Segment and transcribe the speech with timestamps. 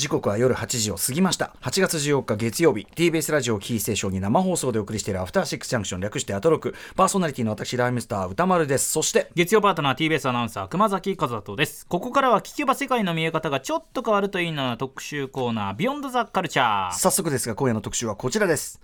[0.00, 1.54] 時刻は夜8時を過ぎました。
[1.60, 6.74] 8月14日月曜日 TBS ラジオキーステーションに生放送でお送りしているアフターシックスジャンクション略してアトロク。
[6.96, 8.88] パーソナリティの私ライムスター歌丸です。
[8.88, 11.86] そして月曜パートナー TBS アナウンサー熊崎和人です。
[11.86, 18.80] ここからは聞けば世界の見え方がちょっと変わるといいな特集コーナービヨンドザカルチャー早速ですが今夜の特集はこちらです。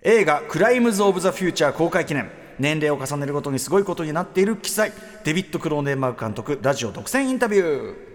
[0.00, 2.30] 映画「クライムズ・オブ・ザ・フューチャー」公開記念。
[2.58, 4.92] 年齢を重ねるごとにすごいことになっている記載
[5.24, 8.13] デビッド・クローネンマーク監督ラジオ独占インタビュー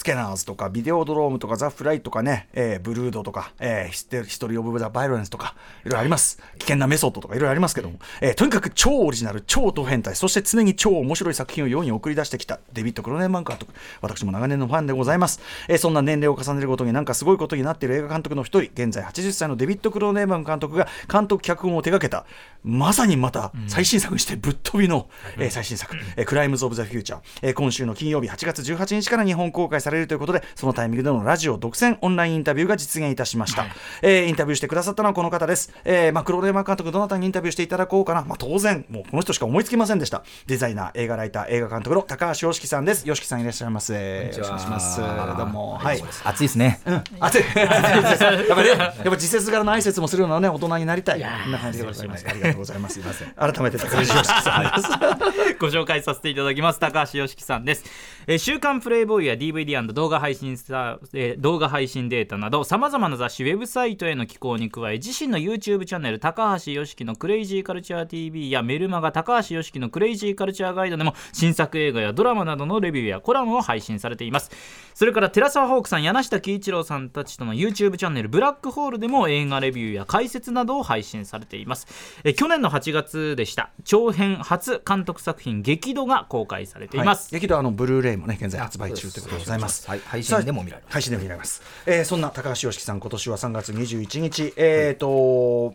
[0.00, 5.54] スキャナーズとかビデオドロームとかザ・フライとかね、えー、ブルードとか、えー、ヒストリー・オブ・ザ・バイオレンスとか
[5.84, 6.38] いろいろあります。
[6.56, 13.74] 危険なメソッドとかいろいろありますけども、えー、とにかく超オリジナル超ド変態そして常に超面白い作品を世に送り出してきたデビッド・クローネンバーグ監督。
[14.00, 22.24] 私も長年のファンでございます、えー、そんな年齢を重ねるごとになんかすごいことになっている映画監督の一人現在80歳のデビッド・クローネンバーグ監督が監督脚本を手掛けた
[22.64, 33.70] まさにまた最新作にしてぶっ飛びの、うん、えー、最新作、えー、クライムズ・オブ・ザ・フューチャー、えー、今週の金曜日8月18日から日本公開されるということでそののタイミングでのラジオ独占オンラインインタビューが実現いたしました、はい、
[34.02, 40.24] えー、インタビューしてくださったのはこの方です、えーまあ、クローネンバーグ監督どなたにインタビューしていただこうかな、まあ、当然もうこの人しか思いつきませんでした。
[40.46, 43.08] デザイナー映画ライター映画監督の高橋ヨシキさんです。
[43.08, 45.78] ヨシキさんいらっしゃいますよろしくお願いしますどうも。
[45.78, 46.02] はい。
[46.24, 47.44] 暑いですね、うん、暑い。
[47.56, 51.20] やっぱねやっぱ時節柄の挨拶もするようなね大人になりたい。
[51.20, 52.26] こんな感じでございます。
[52.28, 53.00] ありがとうございます。
[53.00, 54.80] 改めて高橋ヨシキさん。
[54.80, 54.82] で
[55.50, 56.78] す ご紹介させていただきます。
[56.78, 57.84] 高橋良樹さんです、
[58.26, 74.50] えー、週刊プレイボーイや DVD& 動画配信さ、えー、動画配信データなどさまざまな雑誌ウェブサイトへの寄稿に加え自身の YouTube チャンネル高橋良樹のクレイジーカルチャー TV やメルマガ高橋良樹のクレイジーカルチャーガイドでも新作映画やドラマなどのレビューやコラムを配信されています。
[74.94, 81.86] それから寺澤ホークさん柳下喜一郎さんたちとの YouTube チャンネルブラックホールでも映画レビューや解説などを配信されています。
[82.24, 83.70] え去年の8月でした。
[83.84, 89.69] 長編初監督作品激怒が公開されています、はい、激怒あのブルーレイもね現在発売中ということでございます。
[89.86, 90.92] はい、配信でも見られます。
[90.92, 94.52] 配信でも見られます、えー、そんな高橋良樹さん今年は3月21日。
[94.56, 95.74] えっ、ー、と、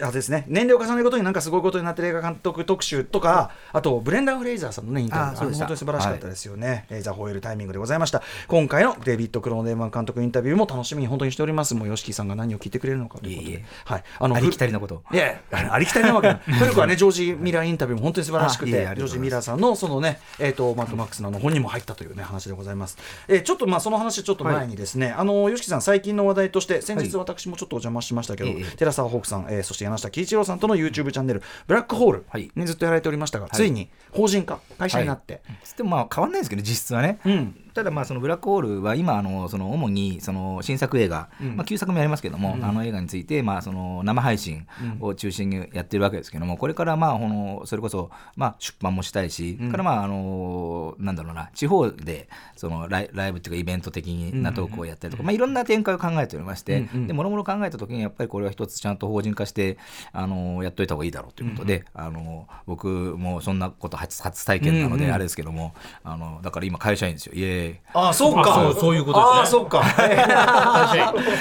[0.00, 8.22] あですね、年齢を重ねることになんかすごいことになってる映画監督特集とか、あとブレンダー・フレイザーさんのね、インタビュー、本当に素晴らしかったですよね、はい、ザ・ホエールタイミングでございました。
[8.48, 11.74] 今回のデビッド・クローネーマン監督インタビューも楽しみに本当にしております。
[11.74, 13.52] もう、吉木さんが何を聞いてくれるのかということで。
[13.52, 13.66] いえいえ。
[13.84, 15.02] はい、あのありきたりのこと。
[15.12, 16.40] いや、ありきたりなわけない。
[16.58, 22.96] 古くはね、ジョージ・ミラーインタビューも本当に素晴らしくて、ジョージ・ミラーさんのそのね、えっ、ー、と、マットマックスの本にも入ったというね、話でございます。
[23.28, 35.42] えー、ちょっとまあ、その話ちょっと前にですね、はい、あの、吉木さん、最近の話題として、先日私もちょっとお邪魔しましたけど、はい、寺澤ホークさん、えー、そして柳下喜一郎さんとの YouTube チャンネル、ブラックホールにずっとやられておりましたが、ついに法人化、会社になって。
[35.76, 37.18] でもまあ変わんないですけど、実質はね。
[37.24, 44.66] うんただまあそのブラックホールは今あのその主にその新作映画、まあ旧作もやりますけども、あの映画についてまあその生配信
[44.98, 59.76] を中心にやってるわけですけどもこれからまあこのそれこそまあ出版もしたいし、からまああのなんだろうな地方でそのライライブっていうかイベント的なトークをやったりとか、まあいろんな展開を考えておりまして、でもろもろ考えた時にやっぱりこれは一つちゃんと法人化して
[60.12, 67.34] あのやっといた方がいいだろうということで、あの僕もそんなこと初初体験なのであれですけども、あのだから今会社員ですよ。
[67.34, 68.74] イエーイあそうか。
[68.78, 69.40] そういうことですね。
[69.42, 69.84] あそっか。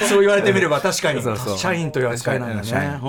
[0.08, 1.22] そう言われてみれば確かに。
[1.58, 3.00] 社員という扱いなんだね。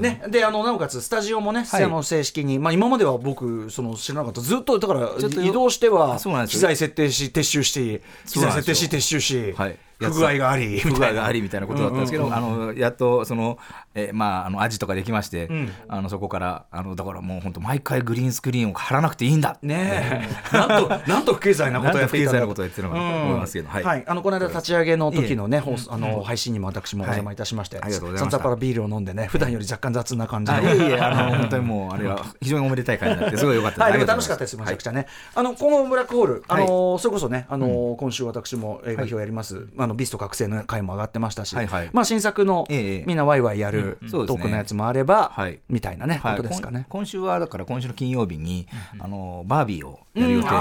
[0.00, 4.40] ね、であのなおかつスタジオもね、はい、あの正式に、まあ、今までは僕その知らなかった。
[4.40, 5.10] ずっとだから
[5.42, 13.58] 移動しては機材設定し撤収し機材設定し撤収し、はい、不具合があり不具合がありみたいなことだったんですけど、あのやっとその、
[13.94, 19.58] えー、まああのアジとかできまして、うん、あのそこからあのだからもう本当毎回グリーンスクリーンを貼らなくていいんだ。
[19.62, 28.38] ね なんとなんと不経済なことやっていたなことやってるのかと思いますけど、はい、はい、あのこの間立ち上げの時のね、あの配信にも私もお邪魔いたしまして、はい、ありがとうございます。
[28.38, 33.98] からビールを飲んでね普段より若干雑な感じの、いえいえあの本当にもうあれは非常におめでたい感じになってすごい良かったです。
[33.98, 34.56] はい、楽しかったです。
[34.56, 35.06] めちゃくちゃね。
[35.34, 39.68] あのこのブラックホールあのそれこそねあの今週私も映画表やります。
[39.76, 46.86] あのビスト覚醒の回も上がってましたし、はいはい、まあ、新作の、ええ、みんなワイワイやる、トークのやつもあれば、はい、みたいなね、ことですかね。
[46.88, 50.56] 今週はだから今週の金曜日に、あのバービーをやる予定で、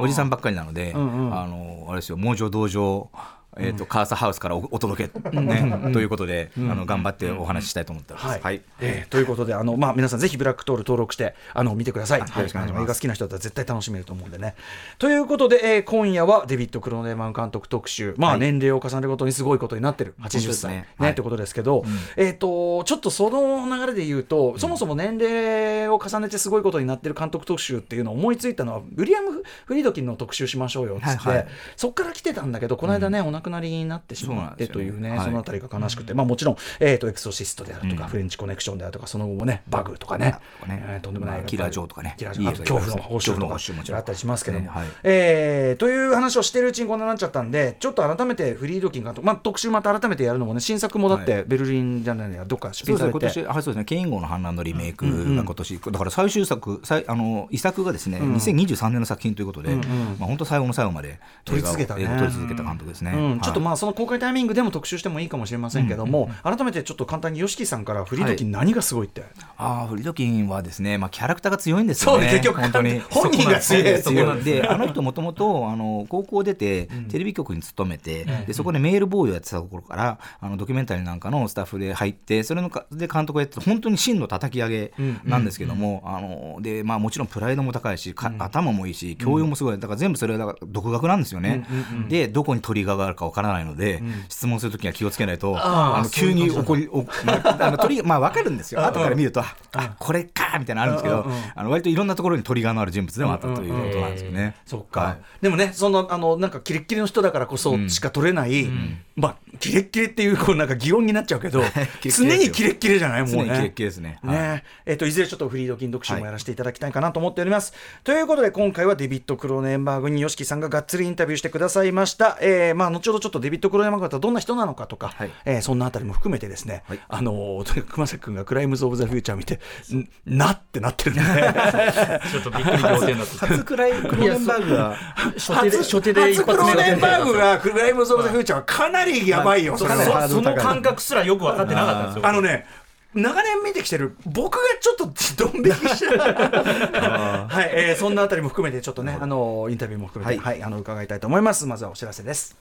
[0.00, 3.10] おじさんばっかりなので、うんうん、あのあれですよ猛女道場
[3.58, 8.26] えーとカーサハウスからお届け、ねということで、あの頑張ってお話ししたいと思ってます。
[8.26, 12.20] はい、えー、ということであの、まあ、皆さんぜひブラックトール登録してあの見てください。
[12.20, 14.54] はい、映画好きな人だったら絶対楽しめると思うんでね。
[14.98, 20.14] ということで、えー、今夜はデビッド・クローネーマン監督特集、まあ、年齢を重ねるごとにすごいことになってる。
[20.20, 20.70] 80歳。
[20.70, 20.88] ね。
[20.98, 21.22] ねとい。
[21.22, 21.84] うことですけど、
[22.16, 35.20] えー、とちょっとその流れで言うと、そもそも年齢を重ねてすごいことになってる監督特集っていうのを思いついたのはウィリアム・フリードキンの特集しましょうよっつって、そこから来てたんだけどこの間ね、お亡くくなりになってしまってというね、はい。
[35.20, 40.38] そのあたりが悲しくて、まあ、もちろん、えー、とエクソシストであるとか、フレンチコネクションであるとか、その後もね、バグとかね、
[40.68, 42.14] えーとんでもない、まあキラージョーとかね。
[42.18, 43.98] キラ恐怖の報酬とか報酬もちろん。
[43.98, 44.86] あったりしますけども、ねはい。
[45.04, 53.18] えーという話をしているうちにこんなになっちゃったんで、ちょっと改めてフリードキン監督、まあ、特集また改めてやるのもね、新作もだって、ベルリンじゃないや、どっか出品されて。
[53.18, 53.44] ですね。
[53.44, 53.84] 今年はいそうですね。
[53.84, 55.06] ケイン号の反乱のリメイク
[55.36, 59.82] が今年、だから最終作最あの遺作がですね、2023年の作品ということで、ま
[60.22, 62.06] あ本当最後の最後まで撮り続けたね。
[62.18, 69.24] 撮り続けた監督ですね、うん、ちょっとはいまあその公開タイミングでも特集してもいいかもしれませんけども、改めてちょっと簡単に YOSHIKI さんからフリードキン何がすごいって、
[69.56, 72.24] ああフリドキンはですね、まあ、キャラクターが強いんですよね。
[72.24, 73.00] そう結局本当に。
[73.10, 84.92] 本人が強いやつそこなんで あの人もともとあの高校出てテレビ局に勤めて、でそこでメールボーイをやってたところからあのドキュメンタリーなんかのスタッフで入ってそれのかで監督をやって本当に真の叩き上げ
[85.24, 89.78] なんですけども、あのでまあ、もちろんプライドも高いしか頭もいいし教養もすごい。
[89.78, 91.66] だから全部それはだから独学なんですよね、
[92.08, 96.88] でどこにトリガーがあるかわからないので、質問するときには気をつけないとあの急に怒り
[97.26, 98.84] ああのトリまあ分かるんですよ。
[98.84, 104.56] 後から見るとあこれかみたいなのあるんですけどあの割といろんなところにトリガーのある人物でもあったということなんですよね。
[104.64, 105.18] そっか、はい。
[105.42, 108.68] でもねそのあのなんかキレッキレの人だからこそしか取れない、
[109.16, 111.62] まあキレッキレっていうこうなんか擬音になっちゃうけど
[112.02, 112.36] 常よ。
[112.36, 113.34] にキレッキレじゃないもうね。
[113.36, 114.18] 常にキレッキレですね。
[114.22, 114.38] はい。
[114.38, 114.64] ね。
[114.84, 117.72] えっといずれちょっとフリードキン読書もやらせていただきたいかなと思っております。
[118.04, 122.38] ということで今回はデビッド・クローネンバーグに YOSHIKI さんががっつりインタビューしてくださいました。
[122.40, 125.30] えーまあ、後ほどちょっとデビッド・クローネンバーグとはどんな人なのかとか、はい。
[125.44, 127.00] えーそんなあたりも含めてですね、はい。
[127.08, 129.60] あのーとにかく熊崎君がクライムズ・オブ・ザ・フューチャー見て
[129.94, 131.20] んなってなってるんで
[132.30, 133.46] ちょっとびっくり仰天だった。
[133.46, 134.96] 初くらいクローネンバーグが
[135.36, 142.26] 初手で、初手で一初クローンバーグががクライムズ・オブ・ザ・フューチャーはかなりやばいよ、はかなりハードそル高いの感覚すらよく分かってなかったんですよ。
[142.26, 142.66] あのね、
[143.14, 145.06] 長年見てきてる僕がちょっと
[145.36, 151.66] ドン引きしてる はい、えーそんなあたりも含めてちょっとねあのインタビューも含めて、ははいいあの伺いたいと思います。
[151.66, 152.56] まずはお知らせです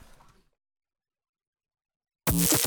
[2.43, 2.59] サ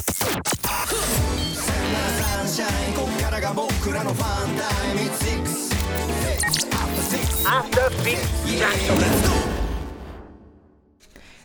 [2.43, 4.62] ンシャインこっからが僕らのファンタ
[4.93, 5.69] イム It's 6
[6.73, 8.17] After 6 After 6
[8.59, 9.48] Junction Let's go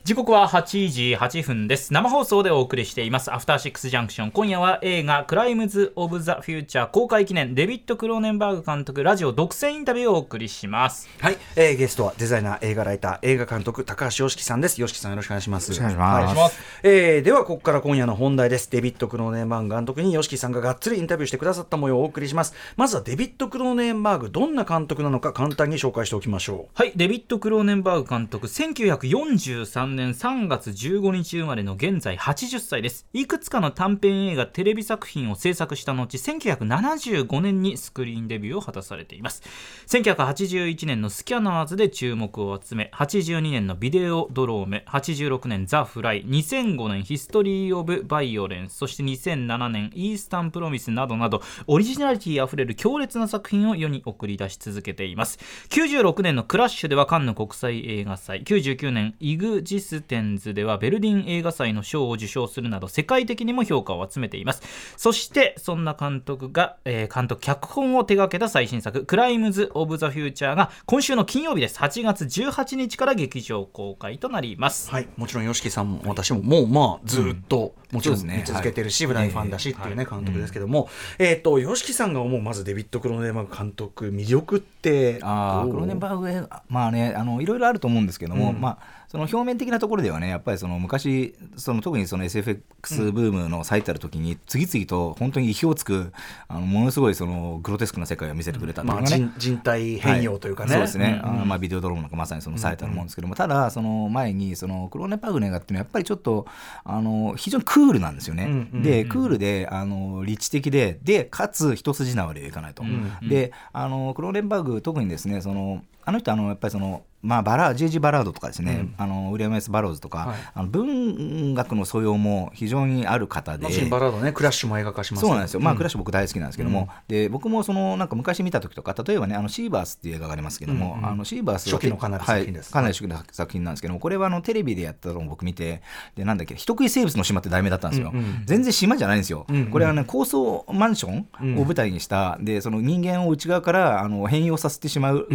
[0.04, 1.94] 時刻は8時8分です。
[1.94, 3.34] 生放送でお送りしています。
[3.34, 4.32] アフターシックスジャンクション。
[4.32, 6.90] 今夜は映画クライムズ・オブ・ザ・フューチャー。
[6.90, 11.08] 公開記念デビッド・クローネンバーグ監督ラジオ独占インタビューをお送りします。
[11.22, 14.82] はい、えーゲストはデザイナー映画ライター映画監督高橋ヨシキさんです。
[14.82, 15.72] ヨシキさんよろしくお願いします。
[15.72, 16.38] よろしくお願いします。
[16.38, 16.52] はい。
[16.84, 18.70] えーではここから今夜の本題です。
[18.72, 22.54] デビッド・クローネンバーグ監督にヨシキさんががっつりインタビューしてくださった模様をお送りします。
[22.76, 26.72] まずはデビッド・クローネンバーグどんな監督なのか簡単に紹介しておきましょう。
[26.74, 33.08] はい、デビッド・クローネンバーグ監督、1943年3月15日生まれの現在80歳です。
[33.14, 39.44] いくつかの短編映画、テレビ作品を制作した後、1975年にスクリーンデビューを果たされています。
[39.88, 55.40] 1981年のスキャナーズで注目を集め、82年のビデオドローム、86年ザ・フライ、2005年ヒストリー・オブ・バイオレンス、そして2007年イースタン・プロミスなどなど、オリジナリティあふれる強烈な作品を世に送り出し続けています。
[55.70, 64.64] 96年のクラッシュではカンヌ国際映画祭、99年イグジステンズではベルリン映画祭の賞を受賞するなど世界的にも評価を集めています。
[64.98, 71.78] そして、そんな監督が、えー監督脚本を手掛けた最新作、クライムズ・オブ・ザ・フューチャーが今週の金曜日です。
[71.78, 74.90] 8月18日から劇場公開となります。
[74.90, 80.90] はい、もちろん YOSHIKI さんも私ももうまあずっと、もちろん見続けてるし、はい大ファンだしっていうね、監督ですけども、
[81.20, 96.12] えっ、と YOSHIKI さんが思うまずデビッド・クローネンバーグ監督魅力ってあークローネンバーグまあねあのいろいろあると思うんですけども、まあその表面的なところではねやっぱりその昔その特にその SFX ブームの最たる時に次々と本当に意表をつく
[96.48, 106.48] あのものすごいそのグロテスクな世界を見せてくれたっていうまあ、のがね、人人体変容というかね、そうですね、あのまあ、ビデオドロームなんかまさにその最たるもんですけども、ただその前にそのクローネンバーグの映画っていうのはやっぱりちょっと
[106.84, 112.84] あの非常にクールなんですよね、うんうんうんでクールであの理知的ででかつ一筋縄ではいかないと、
[113.22, 118.00] であのクローネンバーグ特にですねそのあの人あのやっぱりそのまあ、バラ J.G.
[118.00, 120.38] バラードとかですね、あのウィリアム・エス・バローズとか、はい。
[120.54, 132.68] あの文学の素養も非常にある方で、バラードねクラッシュも映画化しますそうなんですよ、まあ、クラッシシュ僕大好きなんですけども、で僕もそのなんか昔見た時とか例えばねあのシーバースっていう映画がありますけども、あのシーバースは初期のかなり作品です。
[132.68, 135.82] はい、かなり初期の作品なんですけどもこれはあのテレビでやったのを僕見て
[136.16, 138.12] でなんだっけ人食い生物の島って題名だったんですよ、
[138.46, 145.28] 全然島じゃないんですよ、これはね高層マンションを舞台にした、でその人間を内側からあの変容させてしまう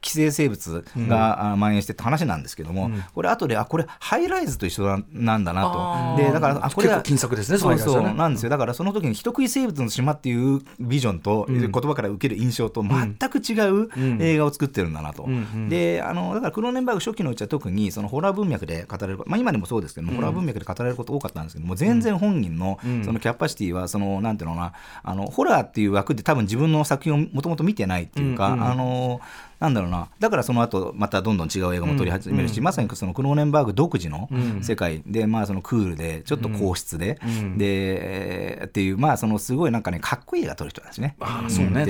[0.00, 6.22] 寄生生物が、があ蔓延してって話なんですけども、これ後であこれハイライズと一緒ななんだなと。
[6.22, 8.50] でだからあこれは金策ですねそうそうなんですよ。
[8.50, 13.90] だからその時に人食い生物の島っていうビジョンと、言葉から受ける印象と全く違う
[14.20, 15.28] 映画を作ってるんだなと、
[15.68, 29.20] であのだからクローネンバーグ初期のうちは特にそのホラー文脈で語られる、まあ、今でもそうですけども、ホラー文脈で語られること多かったんですけども全然本人のそのキャパシティはそのなんていうのかなあのホラーっていう枠で多分自分の作品をもともと見てないっていうか、あの
[29.58, 30.08] なんだろうな。
[30.18, 34.28] だからその後またどんどん違う映画も撮り始めるし、まさにそのクローネンバーグ独自の
[34.62, 37.18] 世界で、まあそのクールでちょっと硬質で、
[37.56, 41.16] で、えーっていうまあそのすごいなんかねかっこいい映画撮る人なんですね。
[41.20, 41.86] ああそうね、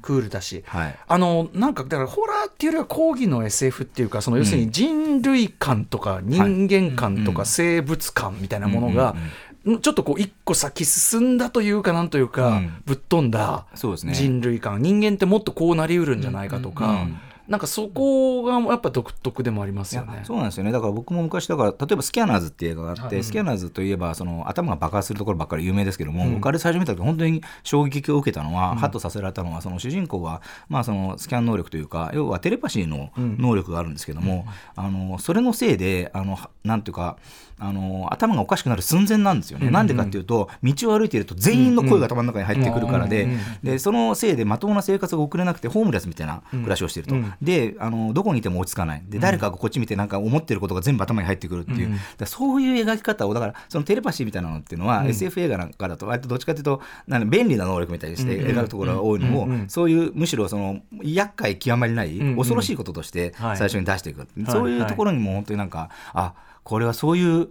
[0.00, 0.98] クールだし、はい。
[1.06, 9.14] あのなんかだからホラーっていうよりは講義の SF っていうかその要するに人類観とか人間観とか生物観みたいなものが、
[9.64, 12.82] ちょっとこう一個先進んだというかなんというか、うん。
[12.84, 14.14] ぶっ飛んだそうですね。
[14.14, 14.82] 人類観。
[14.82, 16.94] 人間ってもっとこうなりうるんじゃないかとか、うん。
[16.94, 17.18] うん。
[17.48, 20.20] なんかそこがやっぱ独特でもありますよね。
[20.24, 20.70] そうなんですよね。
[20.70, 37.18] だから僕も昔だから例えば「スキャナーズ」っていう映画があって、スキャナーズといえばその頭が爆発するところばっかり有名ですけども、僕あれ最初見た時本当に衝撃を受けたのは、ハッとさせられたのはその主人公は、まあ、そのスキャン能力というか要はテレパシーの能力があるんですけども、あのそれのせいであのはなんていうか
[37.62, 39.70] あの頭がおかしくなる寸前なんですよね。
[39.70, 43.28] なんでかっていうと道を歩いていると全員の声が頭の中に入ってくるからで,、
[43.62, 47.14] でそのせいでまともな生活が送れなくてホームレスみたいな暮らしをしていると。
[47.40, 49.02] であのどこにいても落ち着かない。
[49.06, 63.56] で誰かがこっち見てなんか思ってることが全部頭に入ってくるっていう、そういう描き方をだからそのテレパシーみたいなのっていうのは、SF 映画なんかだと割とどっちかというとなんか便利な能力みたいにして描くところが多いのを、そういうむしろその厄介極まりない、恐ろしいこととしてはい。
[63.56, 64.26] 最初に出していく、い。
[64.46, 67.48] そういうところにも本当になんかあこれはそういう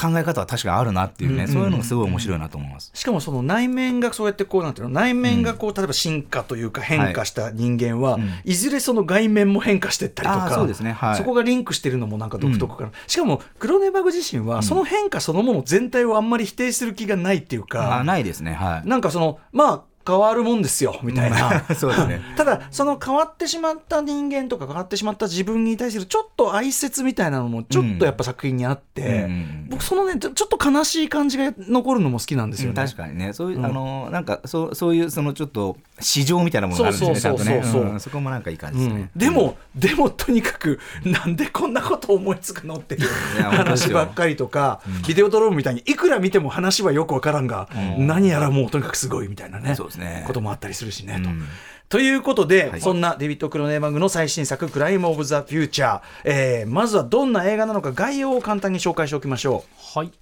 [0.00, 2.90] 考え方は確かにあるなっていうね、そういうのがすごい面白いなと思います。
[2.94, 8.54] しかもその内面がそうやってこうなんていうの内面がこう例えば進化というか変化した人間は、い。
[8.54, 10.92] ずれその外面も変化していったりとかそうですね。
[10.92, 11.16] はい。
[11.16, 18.54] そこがリンクしてるのもなんか独特かな、しかもクロネバグ自身はその変化そのもの全体をあんまり否定する気がないっていうか、あないですね。
[18.54, 18.88] はい。
[18.88, 21.64] なんかそのまあ変わるもんですよみたいな。
[21.74, 22.20] そうですね。
[22.36, 32.74] ただその変わってしまった人間とか変わってしまった自分に対するちょっと哀説みたいなのもちょっとやっぱ作品にあって、うん僕そのねちょっと悲しい感じが残るのも好きなんですよね。
[32.74, 33.32] 確かにね。
[33.32, 33.66] そういう、うん。
[33.66, 43.08] あのなんかそうそういうそのちょっと市場みたいなものがあるんですよねちゃんとねそこもなんかいい感じですね、でも、でもとにかくなんでこんなこと思いつくのっていう
[43.42, 50.24] 話ばっかりとか、ビデオドロームみたいにいくら見ても話はよくわからんが、何やらもうとにかくすごいみたいなねですね。
[50.26, 51.44] こともあったりするしね、とうん。
[51.88, 51.98] と。
[52.00, 52.80] いうことで、はい。
[52.80, 60.12] そんなデビッド・クロネーマングの最新作「クライム・オブ・ザ・フューチャー」えーまずはどんな映画なのか概要を簡単に紹介しておきましょはい。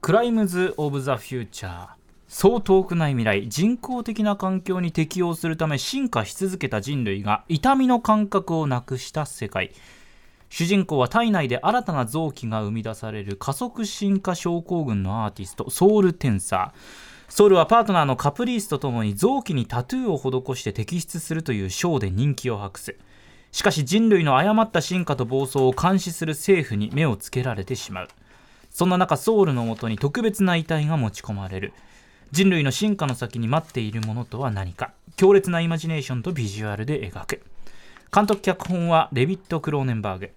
[0.00, 1.86] クライムズ・オブ・ザ・フューチャー。
[2.28, 3.48] そう遠くない未来。
[3.48, 9.72] 人工的な環境に適応するため進化し続けた人類が痛みの感覚をなくした世界。
[10.50, 22.96] 主人公は体内で新たな臓器が生み出される加速進化症候群のアーティストソウルテンサーソウルはパートナーのカプリースとともに臓器にタトゥーを施して摘出するというショーで人気を博す。
[23.52, 28.08] しかし人類の誤った進化と暴走を監視する政府に目をつけられてしまう。
[28.70, 31.72] そんな中ソウルのもとに特別な遺体が持ち込まれる。
[32.32, 34.92] 人類の進化の先に待っているものとは何か。
[35.16, 37.42] 強烈なイマジネーションとビジュアルで描く。
[38.12, 40.30] 監督脚本はレビット・クローネンバーグ。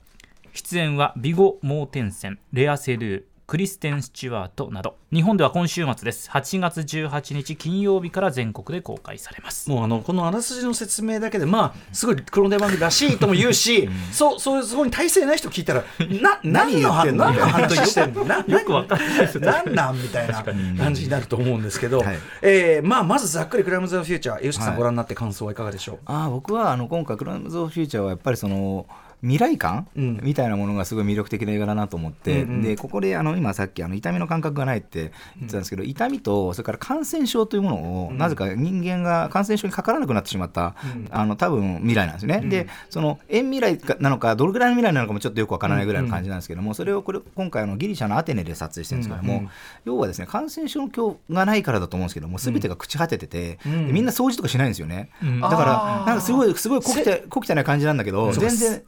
[0.53, 4.95] 出演はビゴ・モーテンセンレア・セルークリステン・スチュワートなど。
[5.13, 6.27] 日本では今週末です。
[6.31, 9.69] 8月18日金曜日から全国で公開されます。
[9.71, 15.83] うもうあのこのあらすじの説明だけでまあすごいクロネーマングらしいとも言うし、 そうそういうそこに体制ない人聞いたら
[16.19, 16.91] な 何の？
[16.91, 18.25] 話何の話してんの？
[18.25, 20.01] なよくわかんないです何なん？
[20.01, 22.17] みたいな感じになると思うんですけど、はい。
[22.41, 24.77] えーまあまずざっくりクライムズ・フューチャー吉木さんはい。
[24.77, 28.87] ご覧になって感想はいかがでしょう、あー僕はあの今回「クライムズ・オブ・フューチャー」はやっぱりその
[29.23, 30.19] 未来感、うん。
[30.21, 32.61] みたいなものがすごい魅力的な映画だなと思って、うんうん。
[32.61, 35.11] でここであの今さっきあの痛みの感覚がないって言っ
[35.45, 40.75] てたんですけど、痛みとそれから感染症というものを、なぜか人間が感染症にかからなくなってしまった、
[41.09, 49.49] あの多分未来なんですね、でその遠未来かなのかどれぐらいの未来なのかもちょっとよくわからないぐらいの感じなんですけども、それをこれ今回あのギリシャのアテネで撮影してるんですけども、
[49.85, 55.09] 要はですね感染症の今日がないからだと思うんですけども全てが朽ち果ててて、でみんな掃除とかしないんですよね、
[55.41, 58.83] だからなんかすごいすごい小汚い小汚い感じなんだけど全然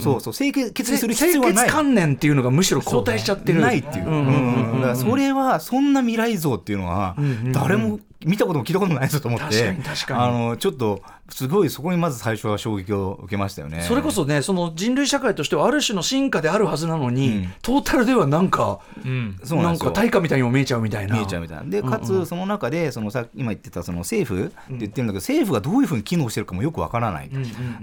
[0.00, 0.34] そうそう。
[0.34, 1.54] 清潔にする必要はない。
[1.54, 7.16] 清潔観念っていうのがむしろ後退しちゃってるないっていう、んうんだからそれはそんな未来像っていうのは
[7.52, 10.20] 誰も見たことも聞いたこともないぞと思って、確かに確かに。
[10.20, 13.82] あのちょっとすごいそこにまず最初は衝撃を受けましたよね。
[13.82, 17.52] それこそねその人類社会としてはある種の進化であるはずなのに、うん。
[17.62, 19.36] トータルではなんか、うん。
[19.36, 21.16] なんそうなんか対価みたいにも見えちゃうみたいな。
[21.16, 21.64] 見えちゃうみたいな。
[21.64, 27.30] でかつその中でそのさ今言ってたその政府って言ってるんだけど、政府がどういうふうに機能してるかもよくわからない、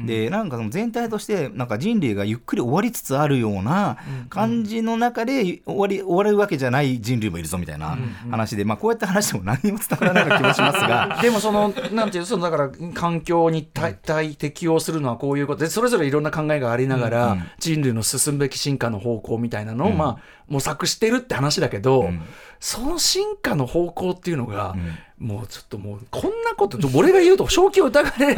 [0.06, 3.98] でなんかその全体としてなんか人類がゆっくり終わりつつあるような
[4.30, 7.98] 感じの中で終わり終わるわけじゃない人類もいるぞみたいな
[8.30, 11.20] 話で、まあ、こうやって話しても何にも伝わらない気もしますが。
[11.22, 19.98] でもそのなんていうそのだから環境に対対適応するのはこういうことでそれぞれいろんな考えがありながら、人類の進むべき進化の方向みたいなのを、うん。
[19.98, 22.22] まあ模索してるって話だけど、うん。
[22.60, 24.74] その進化の方向っていうのが、
[25.20, 28.36] もうちょっともうこんなこと俺が言うと正気を疑われ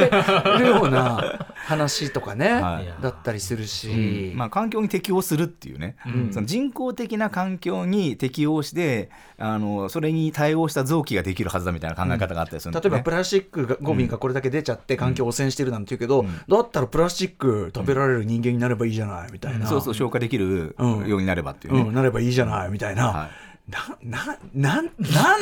[0.60, 3.02] るような話とかね、はい。
[3.04, 6.34] だったりするし、まあ、環境に適応するっていうね、うん。
[6.34, 12.82] その人工的な環境に適応してあのそれに対応した臓器ができるはずだみたいな考え方があったりするね。
[12.82, 23.30] 例えばプラスチックがゴミがこれだけ出ちゃって環境汚染してるなんて言うけど、うんだったらプラスチック食べられる人間になればいいじゃないみたいな、そうそう消化できるうんようになればっていうね、うん、なればいいじゃないみたいな、はい。
[23.68, 24.92] なななん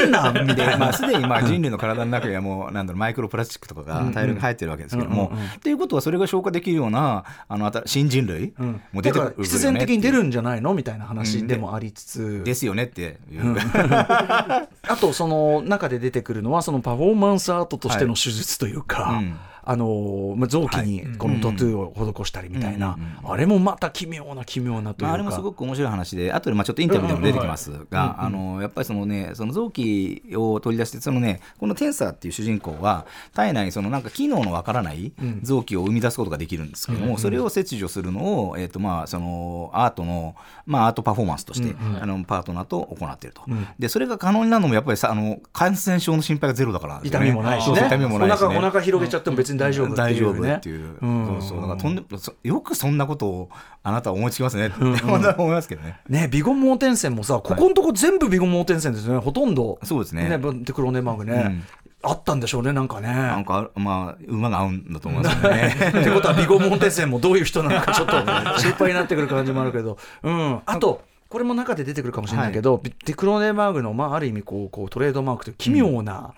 [0.09, 0.47] なんなん？
[0.47, 0.93] みたいで、まあ、な。
[0.93, 5.49] すでにまあ人類の体の中にはもうなんだろうマイクロプラスチックとかが大量に入ってるわけですけども、うんうんうん。
[5.49, 9.35] っていうことはそれが消化できるようなあの新新人類うんも出てくるよね。
[9.43, 10.73] 必然的に出るんじゃないの？
[10.73, 14.67] みたいな話でもありつつ、ですよねっていう、あ
[15.01, 43.43] とその中で出てくるのはそのパフォーマンスアートとしての手術というか、うんあのまあ、臓器にこのタトゥーを施したりみたいな、あれもまた奇妙な奇妙なというか、まあ、あれもすごく面白い話で、後でまあちょっとインタビューでも出てきますが、あのやっぱりそのね、その臓器を取り出して、そのね、このテンサーっていう主人公は、体内にそのなんか機能のわからない臓器を生み出すことができるんですけども、それを切除するのを、えっ、とまあそのアートの、まあアートパフォーマンスとして、あのパートナーと行っていると、
[43.79, 50.41] で、それが可能になるのもやっぱりさ、あの感染症の心配がゼロだから痛ね、みもないし痛みもないし、ね、お腹お腹広げちゃっても別に大丈夫っていうね。
[50.41, 51.49] 大丈夫っていう、うんそう。
[51.49, 53.49] そうだからとんでそよくそんなことを
[53.83, 55.99] あなたは思いつきますねって、思いますけどね。
[56.09, 59.79] ね、ビゴ盲点線もさ、ここのとこ全部ビゴ盲点線ですよね、ほとんど。
[59.83, 60.29] そうですね。
[60.29, 61.63] ね、テクロネマーグね、うん。
[62.03, 63.07] あったんでしょうね、なんかね。
[63.07, 65.75] なんかまあ馬が合うんだと思いますよね。
[65.89, 68.13] ってことは、ビゴモンテ線もどういう人なのか、ちょっと
[68.59, 71.01] 心配になってくる感じもあるけど、うん、あと、
[71.33, 76.35] これも中で出てくるかもしれないけど、ビテクロネマーグの、まあ、ある意味こう、こうトレードマークという奇妙な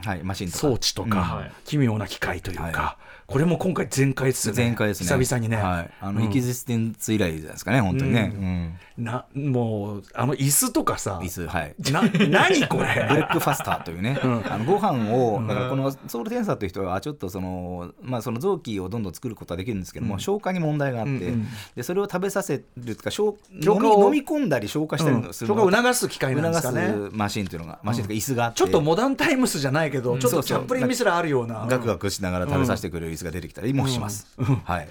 [0.52, 5.08] 装置とか、奇妙な機械というか、はこれも今回、全開ですよね、前回ですね。
[5.08, 5.58] 久々にね。
[5.58, 5.90] はい。
[6.00, 8.78] あの、うんエキジステンツ以来じゃないですかね、本当にね。
[8.98, 11.76] なもう、あの椅子とかさうん。、椅子はい。
[11.92, 26.88] な何こ ブレれックファスターというね、あのご飯を、だからこのソウルテンサーという人は、ちょっとその、まあ、その臓器をどんどん作ることはできるんですけども、消化に問題があって、うんうんでそれを食べさせるとか、消消化を飲み込んだり消化したりするそのを促す機械なんですかね。
[26.88, 31.66] 促すマシンというのが、マシンというか、椅子があって、ちょっとモダンタイムスじゃないけど、ちょっとチャップリンミスラーあるような。
[31.68, 34.28] ガクガクしながら食べさせてくれる椅子が出てきたりもします。
[34.64, 34.88] はい。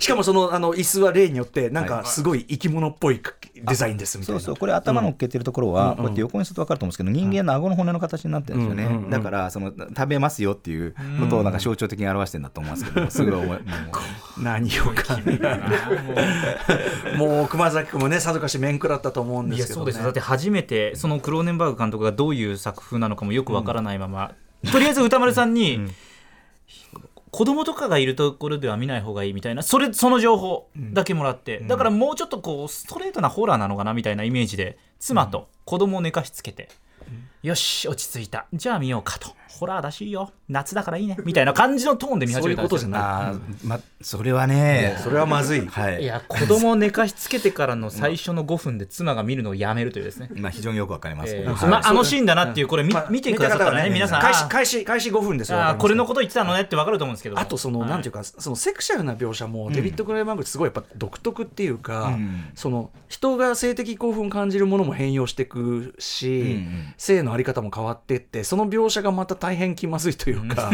[0.00, 3.20] しかもそのあの椅子は例によってなんかすごい生き物っぽい
[3.54, 4.40] デザインですみたいな。
[4.40, 13.58] そうそうこれ頭乗っけてるところは、こうやって横にすると分かると思うんですけど人間の顎の骨の形になってるんですよね、うんうんうんだからその食べますよっていうことをなんか象徴的に表してるんだと思うんですけど、すぐ思い
[14.38, 15.18] 何をか
[17.16, 24.32] もう熊崎君もねさぞかし面食らったと思うんですけど、ね、そうですよだって初めてそのクローネンバーグ監督がどういう作風なのかもよくわからないまま、
[24.70, 25.80] とりあえず歌丸さんに、
[27.30, 36.68] 子供とかがいるところでは見ない方がいいみたいなそれその情報だけもらって、だからもうちょっとこうストレートなホラーなのかなみたいなイメージで妻と子供を寝かしつけて、
[37.42, 38.46] よし落ち着いた。
[38.52, 40.30] じゃあ見ようかとホラーらしいよ。
[40.48, 41.16] 夏だからいいね。
[41.24, 42.78] みたいな感じのトーンで見始めたんですよ。
[42.80, 43.00] そういうことじゃない。
[43.00, 45.66] あーまそれはねそれはまずい。
[45.66, 46.02] はい。
[46.02, 51.70] いや子供を寝かしつけてからの最初の5分で妻が見るのをやめるというですね、まあ非常によくわかります、えーはい。
[51.70, 54.20] まあ、あのシーンだなっていうこれ見,、まあ見てくださったらね皆さん。
[54.20, 55.60] 開始開始開始5分ですよ。
[55.60, 57.38] あーこれのここと言ってたのねって分かると思うんですけど。
[57.38, 57.90] あとその、はい。
[57.90, 62.50] なんていうかそのセクシャルな描写もデビッド・クレイマングってすごいやっぱ独特っていうか、うん。
[62.54, 66.94] その人が性的興奮を感じるものも変容していくし、うんうん。
[66.96, 70.70] 性のあり方も変わっていってその描写がまた大変気まずいというか、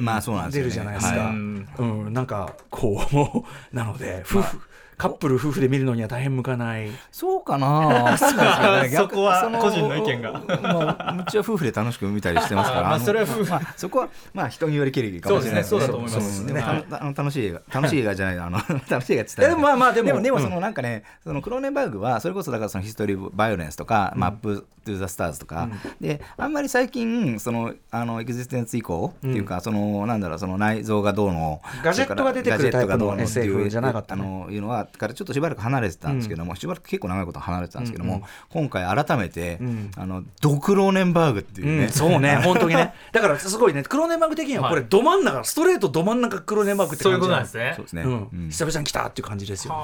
[0.00, 2.12] まあそうなんですよ、ね、出るじゃないですか、はうん。
[2.12, 4.60] なんかこうなので夫婦、
[4.98, 6.90] カップル夫婦で見るのには大変向かない。
[7.12, 8.18] そうかな。
[8.18, 10.42] そこは逆個人の意見が。
[10.60, 12.82] まあ、うちは夫婦で楽しく見たりしてますから。
[12.90, 13.50] まあのそれは夫婦。
[13.50, 15.96] まあ、そこはまあ人によりけりかもしれないそうですね。
[15.96, 16.38] そうだと思います。
[16.38, 16.82] そうねはい。
[16.82, 18.58] たあの楽しい映画楽しい映画じゃないあの
[18.90, 20.06] 楽しい映画って言ったらえでもまあまあでも。
[20.06, 25.68] うんでもでもそのなんかね、そのクローネンバーグはそれこそだからそのヒストリー・バイオレンスとか、マップ・トゥ・ザ・スターズとか、
[26.00, 39.58] であんまり最近そのあのエグジステンス以降っていうか、そのなんだろうその内臓がどうのもガジェットが出てくるタイプのガジェットがどうのっていう SF じゃなかったのいうのはからちょっとしばらく離れてたんですけども、しばらく結構長いこと離れてたんですけども、今回改めて、
[39.96, 42.94] あのドクローネンバーグっていうね、うん、そうね、 本当にね。
[43.12, 47.72] だからすごいね、クローネンバーグ的にはこれ、ど真ん中、ストレートど真ん中クローネンバーグってそういう感じことなんですね。
[47.76, 48.10] そうですね、うん。
[48.10, 48.48] うん。
[48.50, 49.78] 久々に来たっていう感じですよね。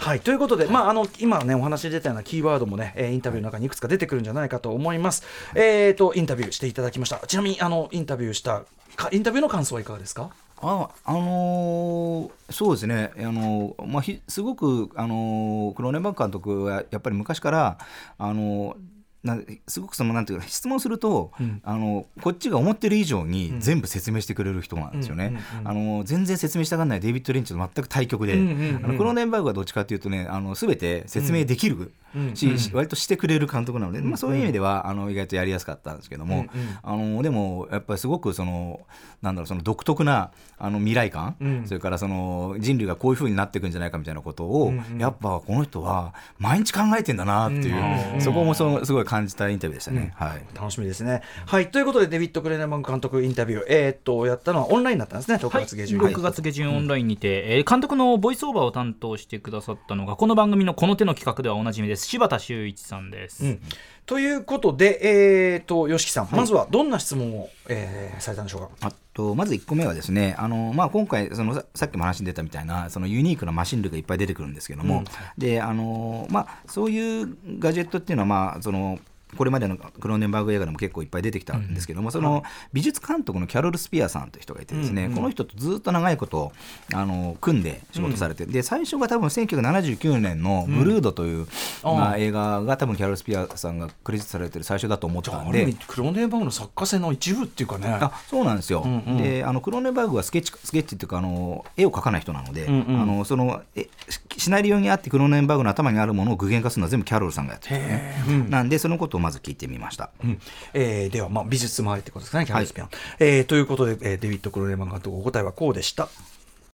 [0.00, 5.24] はいということで、まあ、あの今ねお話に出たようなキーワードもね、えーインタビューの中にいくつか出てくるんじゃないかと思います。
[5.56, 7.18] えー、とインタビューしていただきました。
[7.26, 8.62] ちなみにあのインタビューした
[8.94, 10.30] かインタビューの感想はいかがですか？
[10.60, 17.78] ああのーそうですね、あのーまあ、ひすごく、あのークローネンバーグ監督はやっぱり昔から、
[18.18, 18.76] あの
[19.66, 21.32] すごくそのなんていうか質問すると、
[21.64, 25.38] あのこっちが思ってる以上に全部説明してくれる人なんですよね。
[25.64, 31.92] あの全然説明したがらないデイビッド・リンチと全く対極で、うんうんうんあのクローネンバーグはどっちかというとねあの全て説明できる
[32.34, 36.46] し、し割としてくれる監督なので、まあ、そういう意味ではあの意外とやりやすかったんですけども、
[36.82, 38.80] あのでもやっぱりすごくその
[39.22, 41.66] なんだろうその独特なあの未来感、うん。
[41.66, 50.12] それからその人類がこういうふうになっていくんじゃないかみたいなことを、やっぱこの人は毎日考えてんだなっていう、そこもそのすごい感じたインタビューでしたね。
[50.16, 50.42] はい。
[50.54, 51.22] 楽しみですね。
[51.46, 51.70] はい。
[51.70, 55.36] ということでデビッド・クレーネンバーグ監督インタビュー、えー、っとやったのはオンラインだったんですね。
[55.36, 63.60] 6はい、月下旬、6月下旬オンラインにて、えー監督のボイスオーバーを担当してくださったのがこの番組のこの手の企画ではおなじみです柴田修一さんです、うん。
[64.06, 68.88] ということで、えー、と YOSHIKI さん、まずはどんな質問を、えーされたんでしょうか？
[68.88, 75.04] あとまず1個目はですねあの、まあ、今回そのささっきも話に出たみたいなそのユニークなマシン類がいっぱい出てくるんですけども、
[75.36, 78.98] であの、まあ、そういうガジェットっていうのは、まあ、その
[79.36, 86.52] これまでのクローネンバーグ映画でも結構いっぱい出てきたんですけども、その美術監督のキャロル・スピアさんという人がいてですね、この人とずっと長いこと
[86.94, 91.46] あの組んで仕事されて、で最初が多分1979年の「ブルード」という、
[91.82, 95.74] まあ、映画が多分キャロル・スピアさんがクレジットされてる最初だと思ってたんで。
[95.86, 97.88] クローネンバーグの作家性の一部っていうかね。
[97.88, 99.16] あそうなんですよ、んうん。
[99.18, 103.02] であのクローネンバーグはスケッチスケッチっていうかあの絵を描かない人なので、んうん。
[103.02, 103.88] あのそのえ
[104.36, 110.38] シナリオにあってクローネンバーグの頭にあるものを具現化するのは全部キャロルさんがやってるんですね、なんでそのことをまず聞いてみました、うん
[110.72, 112.88] えーでは、まあ、美術周りってことですかね、キャロルスピアン。
[113.18, 116.08] えーということで、えーデビッド・クローネン監督、お答えはこうでした。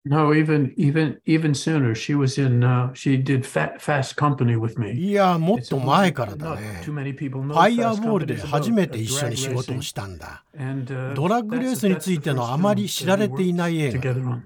[0.06, 1.95] No, even even even sooner.
[1.95, 2.60] She was in.
[2.62, 4.91] Uh, she did fa- Fast Company with me.
[4.91, 6.82] いや、もっと前からだね。
[6.84, 10.43] ファイヤー Fast ボールで初めて一緒に仕事.をしたんだ。
[10.58, 14.41] Uh, ドラッグレースについてのあまり知られていない映画.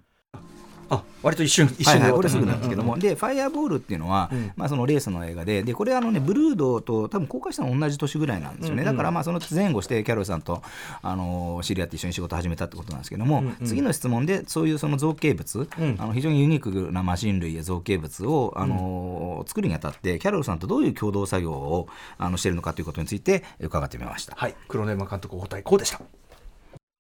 [0.89, 10.62] あ割と一瞬、一はいはい、これすぐなんですけども、で、ファイアーボールっていうのは、まあ、そのレースの映画で、でこれあの、ね、ブルードと多分公開したの同じ年ぐらいなんですよね、だからまあその前後してキャロルさんと
[11.02, 24.36] あの知り合って一緒に仕事を始めたってことなんですけども、次の質問で、そういうその造形物、あの非常にユニークなマシン類や造形物をあの、作るにあたって、キャロルさんとどういう共同作業をあのしているのかということについて伺ってみました。
[24.36, 26.02] はい、クローネンバーグ監督、お答えこうでした。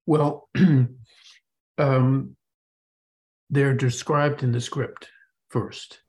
[0.07, 0.47] Well,
[1.77, 2.36] um,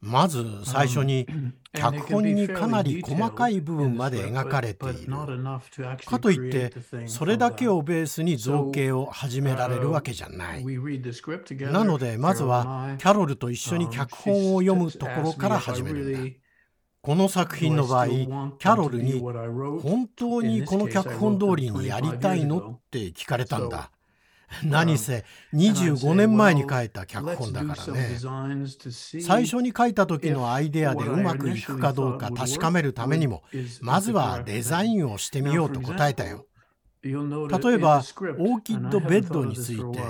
[0.01, 1.27] まず最初に
[1.73, 5.13] 脚本にかなり細かい部分まで描かれている。
[6.07, 6.73] かといって
[7.07, 10.65] それだけをベースに造形を始められるわけじゃない。
[11.73, 16.41] なのでまずはキャロルと一緒に脚本を読むところから始める
[17.01, 19.21] この作品の場合キャロルに
[19.81, 23.93] 「本当にこの脚本通りにやりたいの?」って聞かれたんだ。
[24.65, 28.19] 何せ25年前に書いた脚本だからね。
[29.21, 33.43] 最初に書いた時のアイデアでうまくいくかどうか確かめるためにも、
[33.81, 36.47] まずはデザインをしてみようと答えたよ。
[37.03, 40.01] 例えば、オーキッドベッドについて、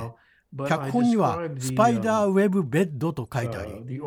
[0.68, 4.00] 脚本にはスパイダーウェブベッドと書いてあり、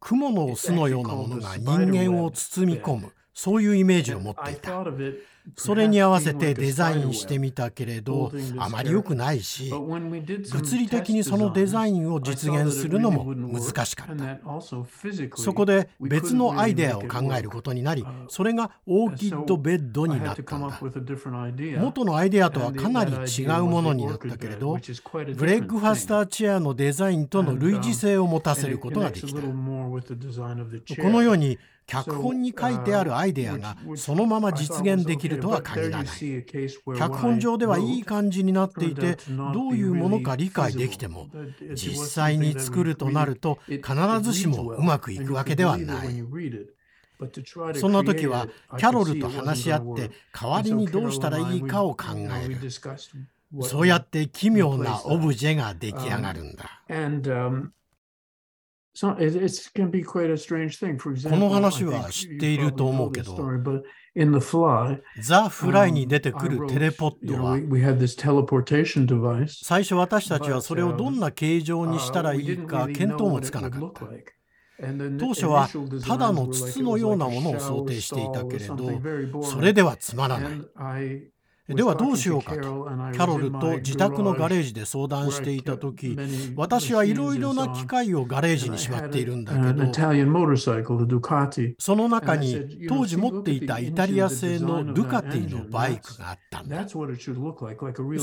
[0.00, 4.82] 雲の巣のようなものが人間を包み込む、そういうイメージを持っていた。
[5.54, 14.60] それに合わせてデザインしてみたけれど、あまり良くないし、物理的にそのデザインを実現するのも難しかった。
[15.36, 20.80] そこで別のアイデアを考えることになり、それがオーキッドベッドになったんだ。
[21.80, 24.78] 元のアイデアとはかなり違うものになったけれど、
[25.36, 29.40] ブレックファスターチェアのデザインとの類似性を持たせることができた。
[29.40, 29.48] こ
[31.10, 36.06] のように脚本に書いてあるアイデアがそのまま実現できるとは限らない。
[36.98, 39.16] 脚本上ではいい感じになっていて
[39.54, 41.28] どういうものか理解できても
[41.74, 46.08] 実際に作るとなると必ずしもうまくいくわけではない。
[47.74, 52.06] そんな時はキャロルと話し合って代わりにどうしたらいいかを考
[52.44, 52.58] える。
[53.62, 56.82] そうやって奇妙なオブジェが出来上がるんだ。
[58.98, 59.14] Um,
[61.28, 63.36] この話は知っていると思うけど、
[65.20, 67.60] ザ・フライに出てくるテレポットは、
[69.62, 74.06] 最初私たちはそれをどんな形状にしたらいいか見当もつかなかった。
[75.18, 75.68] 当初は
[76.06, 79.02] ただの筒のようなものを想定していたけれど、
[79.42, 80.62] それではつまらない。
[81.68, 82.86] ではどうしようかと。
[83.12, 86.16] キャロルと自宅のガレージで相談していた時
[86.54, 89.92] 私はいろいろな機械をガレージにしまっているんだけど
[91.78, 96.86] その中に当時持っていたイタリア製のドゥカティのバイクがあったんだ。
[96.88, 97.04] そ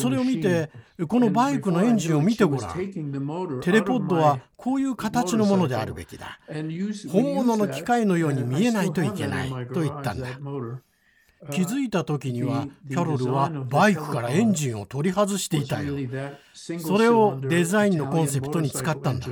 [0.10, 0.70] れを見て
[1.08, 2.78] このバイクのエンジンを見てごらん。
[3.62, 6.40] テレポッドはこういう形のものであるべきだ。
[7.10, 10.28] 本物の機械のように見えないといけないと言ったんだ
[11.52, 15.96] 気づいた時にはキャロルはバイクからエンジンを取り外していたよ。
[16.54, 19.28] それをデザインのコンセプトに使ったんだ。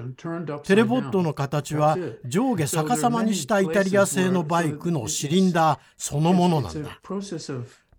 [0.59, 6.99] テレポットの形は上下逆さまにしたイタリア製のバイクのシリンダーそのものなんだ。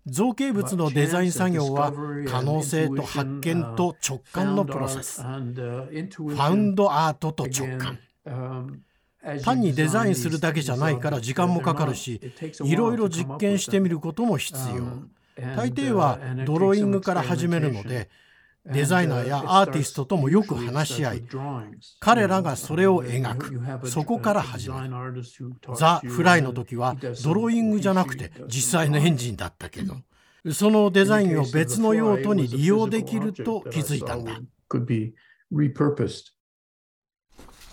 [0.05, 1.93] 造形物のデザイン作業は
[2.27, 5.21] 可能性と発見と直感のプロセス。
[5.21, 7.97] ファウンドアートと直感
[9.43, 12.19] 単にデザインするだけじゃないから時間もかかるし
[12.63, 14.83] いろいろ実験してみることも必要。
[15.55, 18.09] 大抵はドローイングから始めるので
[18.65, 21.23] デザイナーやアーティストともよく話し合い
[21.99, 23.35] 彼らがそれを描
[23.81, 23.89] く。
[23.89, 25.23] そこから始まる。
[25.75, 29.97] ザ・フライの時はドローイングじゃなくて実際のエンジンだったけど。
[30.51, 34.41] そのデザインを別の用途に利用できると気づいたんだ。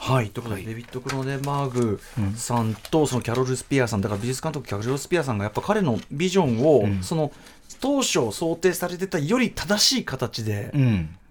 [0.02, 2.00] はい、ということで、デビッド・クロネマーグ
[2.34, 7.30] さんとそのキャロル・スピアさんだから美術監督キャロル・スピアさんがやっぱ彼のビジョンを、その
[7.80, 10.72] 当初想定されてたより正しい形で、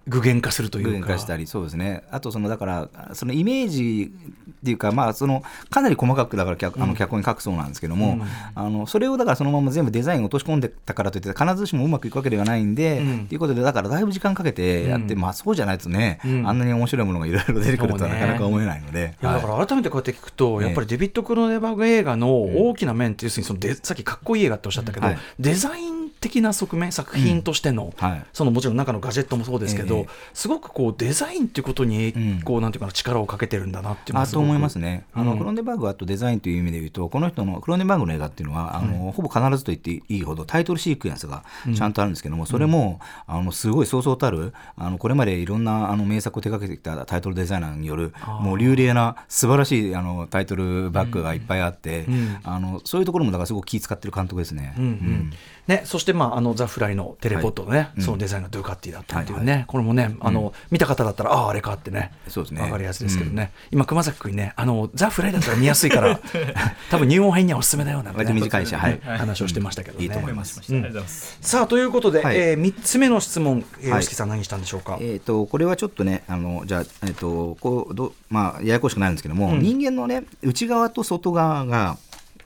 [0.08, 0.90] 具現化するというか。
[0.90, 2.02] 具現化したり、そうですね。
[2.10, 4.12] あと、その、だから、そのイメージ
[4.50, 8.22] っていうか、まあ、その、かなり細かく、だから脚、あの脚本に書くそうなんですけども、うん、
[8.54, 19.16] あの、それをだからそのまま全部デザインを落とし込んでたからといって、必ずしもうまくいくわけではないんで、うん、っていうことで、だからだいぶ時間かけてやって、うん、まあ、そうじゃないとね、あんなに面白いものがいろいろ出てくるとはなかなか思えないので。
[19.22, 25.06] いや、だから改めてこうやって聞くと、やっぱりデビッド・クロネバーグ映画の大きな面って、要するにそので、さっきかっこいい映画っておっしゃったけど、
[25.38, 28.06] デザイン的な側面作品としての、うん。
[28.06, 35.04] はい、そのもちろん中のガジェットもそうですけど、えー、すごくこうデザインっていうことにこう、なんていうかな力をかけてるんだなっていうあと思いますね。
[35.14, 52.06] あの、クロンデバーグはとデザインという意味で言うとこの人のクロンデバーグの映画っていうのはあの、ほぼ必ずと言っていいほどタイトルシークエンスがちゃんとあるんですけども、それもあのすごいそうそうたるあのこれまでいろんなあの名作を手掛けてきたタイトルデザイナーによるもう流麗な素晴らしいあのタイトルバッグがいっぱいあって、
[52.44, 54.74] あのそういうところもだからすごく気使ってる監督ですね。
[54.78, 55.32] うん
[55.70, 62.60] ね、そして、まあ、あのザ・フライのテレポットのね、はい、そのデザインがドゥカッティだったっていうね、はいはい、これもね、あの、見た方だったら、ああ、あれかってね、そうですね。
[62.60, 66.20] 分かりやすいですけどね、今、熊崎君ね、あのザ・フライだったら見やすいから、
[66.90, 70.04] 多分入門編にはおすすめだよな、ね、短いし、はい、話をしてましたけどね。
[70.04, 70.10] い。
[70.10, 70.60] いと思います。
[70.72, 70.94] うん、
[71.40, 74.98] さあ、ということで、はい、えー、3つ目の質問、えー、吉木さん、何したんでしょうか？
[75.00, 81.96] えっ、ー、と、これはちょっとね、あのじゃあ、えっ、ー、と、こうどまあ、ややこしくなるんですけども、うん、人間のね、内側と外側が、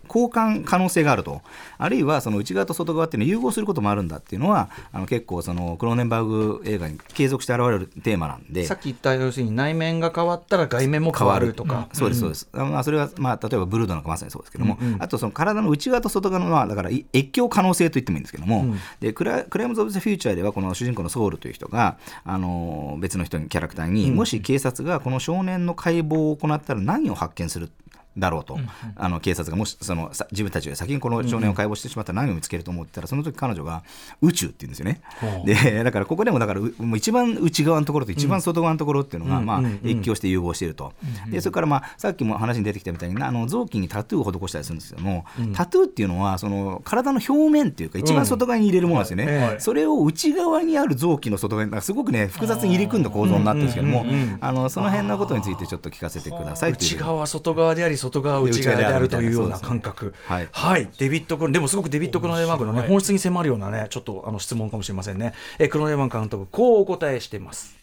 [0.06, 1.42] 交換可能性があると、
[1.78, 27.70] あるいはその内側と外側っていうのを融合することもあるんだっていうのは、あの結構、そのクローネンバーグ映画に継続して現れるテーマなんで、さっき言った要するに内面が変わったら外面も変わるとか、そうです、そうです、まあ、それは、まあ、例えばブルードなんかまさにそうですけども、うんうん、あとその体の内側と外側のは、だから越境可能性と言ってもいいんですけども、うん、でクラクライムズ・オブ・ザ・フューチャーでは、この主人公のソウルという人が、あの別の人にキャラクターに、もし警察がこの少年の解剖を行ったら何を発見する
[28.16, 33.82] だろうと、うんうん、あの警察がもしその自分たちが先にこの少年を解剖してしまったら何を見つけると思ったら、その時彼女が
[34.22, 35.00] 宇宙って言うんですよね。
[35.44, 40.92] でだからここでもだからもう一番内側のところと一番外側のところっていうのが、まあ、越境して融合していると、
[41.28, 45.24] でそれからまあさっきも話に出てきたみたいにあの臓器にタトゥーを施したりするんですけども、
[45.54, 54.06] タトゥーっていうのはその体の表面っていうか一番外側に入れるものですよね、それを内側にある臓器の外側にすごくね複雑に入り組んだ構造になってるんですけども、
[54.40, 67.76] あのその辺のことについてちょっと聞かせてください内側外側であり外側内側であるというような感覚、はい、はい、デビッド・クロでもすごくデビッド・クロネマークの、ね、本質に迫るようなねちょっとあの質問かもしれませんね、えクロネマー監督こうお答えしています。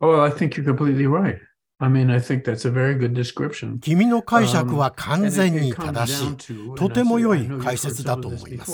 [0.00, 1.38] Oh, I think you're completely right.
[1.78, 3.78] I mean, I think that's a very good description.
[3.80, 6.74] 君の解釈は完全に正しい。
[6.76, 8.72] とても良い解説だと思います。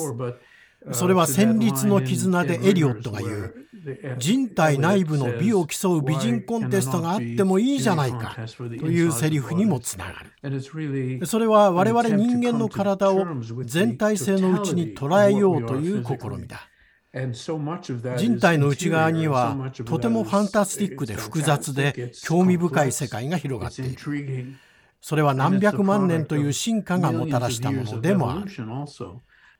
[0.92, 3.54] それは戦慄の絆でエリオットが言う
[4.18, 13.26] 人体内部の美を競う美人コンテストがあってもいいじゃないかというセリフにもつながるそれは我々人間の体を
[13.64, 16.68] 全体性のうちに捉えようという試みだ
[18.16, 24.54] 人体の内側にはとてもファンタスティックで複雑で興味深い世界が広がっている。
[25.00, 28.50] それは何百万年という進化がもたらしたものでもある。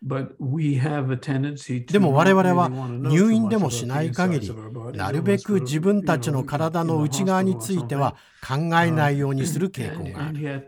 [0.03, 4.53] でも我々は入院でもしない限り、
[4.95, 10.67] なるべく自分たちの体の内側については考えないようにする傾向がある。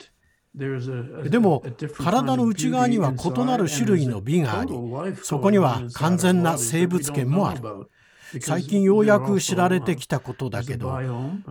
[1.31, 1.65] でも
[1.97, 4.75] 体の内側には異なる種類の美があり
[5.23, 7.63] そこには完全な生物圏もある
[8.41, 10.99] 最近ようやく知られてきたことだけど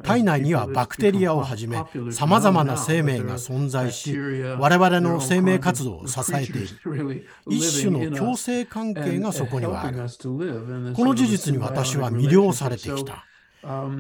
[0.04, 1.78] 体内にはバクテリアをはじめ
[2.12, 7.28] さまざまな生命が存在し我々の生命活動を支えている。
[7.48, 9.98] 一種の共生関係がそこにはある。
[9.98, 13.26] この事実に私は魅了されてきた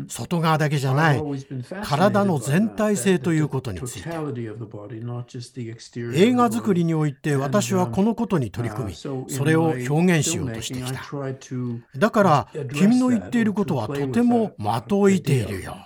[0.07, 1.21] 外側だけじゃない。
[1.83, 4.09] 体の全体性ということについて。
[6.15, 11.01] 映画作りにおいて私はこのことに取り組みそれを表現しようとしてきた。
[11.97, 15.77] だから君の言っていることはとても的をいているよ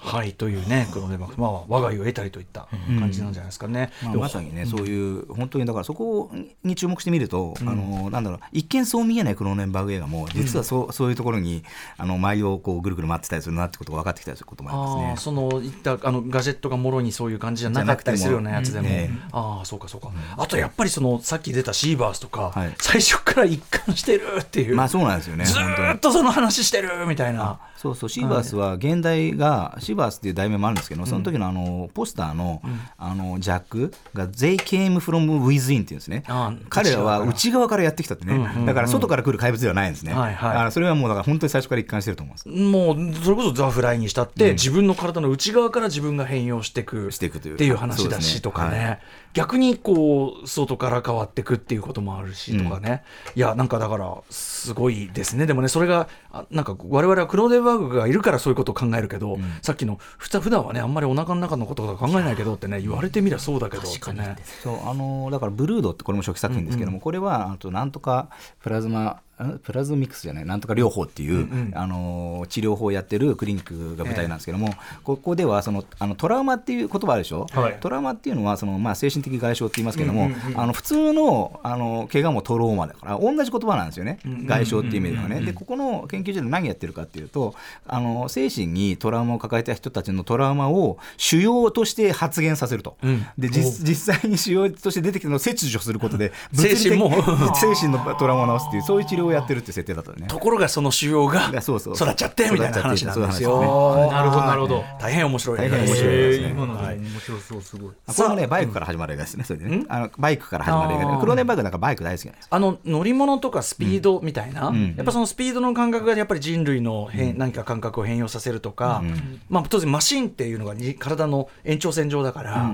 [0.00, 4.08] はいというね黒ネバまあ我が家を得たりといった感じなんじゃないですかね、うん。
[4.10, 6.30] まあ、まさにね、うん、そういう本当にだからそこ
[6.62, 11.64] に注目してみると、うん、あのなんだろう一見そう見えないクローネンバーグ映画も実はそう,、そういうところに
[11.96, 15.32] あの舞をこうぐるぐる回ってたりするなってことが分かってきたりすることもありますね。
[15.32, 24.76] そのいったあのガジェットがもろにそういう感じじゃなかったりするようなやつでも、ね、ああそうかそうか、あとやっぱりそのさっき出たシーバースとか、はい、最初から一貫してるっていう。
[24.76, 27.58] まあそうなんですよねずっとその話してるみたいな。
[27.76, 32.62] そうそうシーバースは現代が、シーバースっていう題名もあるんですけど、その時のあのポスターの,、
[32.96, 36.22] あのジャックが「They came from within」っていうんですね。
[36.68, 37.88] 彼らは内側から。
[37.88, 42.48] やってきたってね、だから外から来る怪物ではないんですね、はいはい、それはもうだから本当に最初から一貫してると思います。
[42.48, 48.98] もうそれこそザ・フライにしたって、自分の体の内側から自分が変容していくしていくというっていう話だしとかね、
[49.38, 53.04] 逆にこう外から変わっていくっていうこともあるしとかね、
[53.36, 55.46] いやなんかだからすごいですね。
[55.46, 56.08] でもねそれが
[56.50, 64.36] なんか我々はクローデンバーグがいるからそういうことを考えるけど、さっきのふ普段はねあんまりお腹の中のこととか考えないけどってね言われてみりゃそうだけどってね。
[64.64, 69.20] そうあのだからブルードってこれも初期作品ですけども、うんうん、これはあとなんとかプラズマ
[69.62, 85.40] プラズミックスじゃないなんとか療法っていう、うんうん、あの治療法をやってるクリニックが舞台なんですけども、えー、ここではそのあのトラウマっていう言葉あるでしょ、はい、トラウマっていうのはその、まあ、精神的外傷って言いますけども、うんうんうん、あの普通のあの怪我もトローマだから同じ言葉なんですよね、うんうん、外傷っていう意味ではね。
[85.40, 87.54] でここの研究所で何やってるかっていうと
[87.86, 97.10] あの精神にトラウマを抱えた人たちのトラウマを腫瘍として発現させると、うん、で実際に腫瘍として出てきたのを切除することで精神も。
[97.54, 100.26] 精神のトラウマを治すっていうそういう治療をやってるって設定だったね。
[100.26, 104.84] ところがその腫瘍が育っちゃってみたいな話なんですよ、ね、なるほどなるほど。
[105.00, 107.92] 大変面白い大変面白いですね、今の面白そうすごい。
[108.06, 109.86] これもねバイクから始まる映画ですねそれでね。
[109.88, 111.38] あのバイクから始まる映画でクロー。
[111.38, 119.02] ネンバーグなんかバイク大好きなんですあの乗り物とかスピードみたいな、やっぱそのスピードの感覚がやっぱり人類の変、何か感覚を変容させるとか、
[119.48, 122.72] まあ当然マシンっていうのが体の延長線上だから、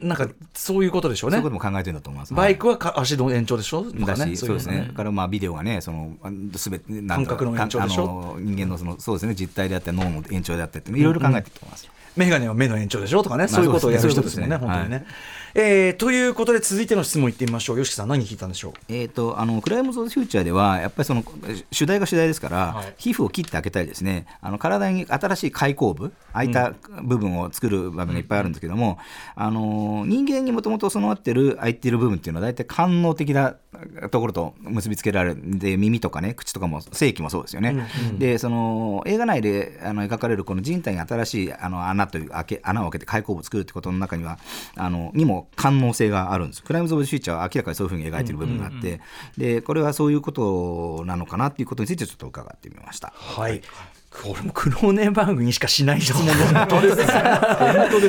[0.00, 1.36] なんかそういうことでしょうね。
[1.36, 2.34] そういうことも考えてるんだと思います。
[2.34, 3.84] バイクは足の延長でしょ？
[3.90, 4.90] だし、そうですね。
[4.94, 6.16] からまあビデオがね、その
[6.54, 8.36] すべて感覚の延長でしょ？
[8.38, 11.88] 人間のそのそうですね実態であって脳の延長であっていろいろ考えてると思います。
[12.14, 13.22] メガネは目の延長でしょ？
[13.22, 15.06] とかね、そういうことをやる人ですもんね、本当にね。
[15.58, 17.78] えー、ということで続いての質問いってみましょう。
[17.78, 18.72] 吉木さん何聞いたんでしょう？
[18.90, 21.24] えっ、ー、とあのクライムズ・フューチャーではやっぱりその
[21.72, 28.98] 主題が主題ですから、はい、皮膚を切って開けたりですね、あの体に新しい開口部、開いた部分を作る場面がいっぱいあるんですけども、
[29.34, 33.56] うん、あの人間にもともと備わってる開いている部分っていうのは大体官能的な
[34.10, 37.70] ところと結びつけられるで耳とかね口とかも正規もそうですよね。
[37.70, 44.38] うんうん、でその映画内であの描かれるこの人体に新しいあの穴という開け穴を開けて開口部を作るってことの中には
[44.76, 46.62] あのにも官能性ががあるんです。
[46.62, 49.00] クライムズ・オブ・フューチャーは明らかにそういうふうに描いている部分があって、
[49.36, 53.12] でこれはそういうことなのかなっていうことについてちょっと伺ってみました。
[53.14, 53.60] はい。
[54.10, 56.24] これもクローネンバーグにしかしない質問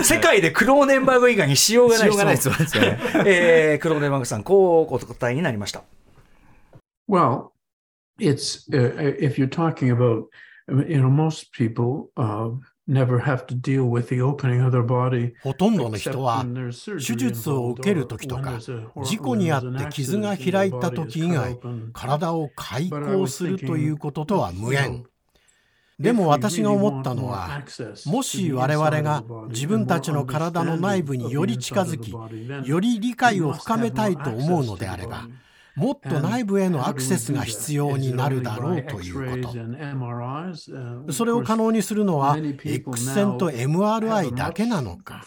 [0.04, 2.58] 世界でクローネンバーグ以外にしようがない質問。
[2.60, 2.78] です。
[2.78, 3.00] よね。
[3.26, 5.84] えー、クローネンバーグさん、こうお答えになりました。
[7.10, 7.50] Well,
[8.20, 10.28] it's、uh, if you're talking about,
[10.88, 12.54] you know, most people、uh,
[15.44, 16.46] ほとんどの人は
[16.86, 18.60] 手術を受ける時とか
[19.04, 21.60] 事故にあって傷が開いた時以外
[21.94, 25.06] 体を開口するということとは無縁。
[26.00, 27.64] でも私が思ったのは
[28.06, 32.12] もし我々が自分たちの体の内部により近づき
[32.70, 35.28] より理解を深めたいと思うのであれば
[35.78, 39.54] もっと内部へのアクセスが必要になるだろうというこ
[41.08, 41.14] と。
[41.14, 45.24] それを可能にするのは X 線と MRI だけなのか。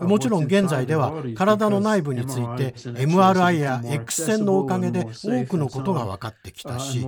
[0.00, 7.06] もちろん現在では体の内部について MRI や X 線のおかげで多くのことが分かってきたし、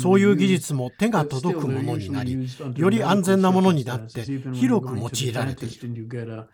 [0.00, 6.44] そういう技術も手が届くものになり、より安全なものになって広く用いられている。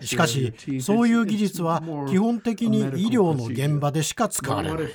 [0.00, 4.88] しかし、そういう技術は基本的に医療の現場でしか使われない。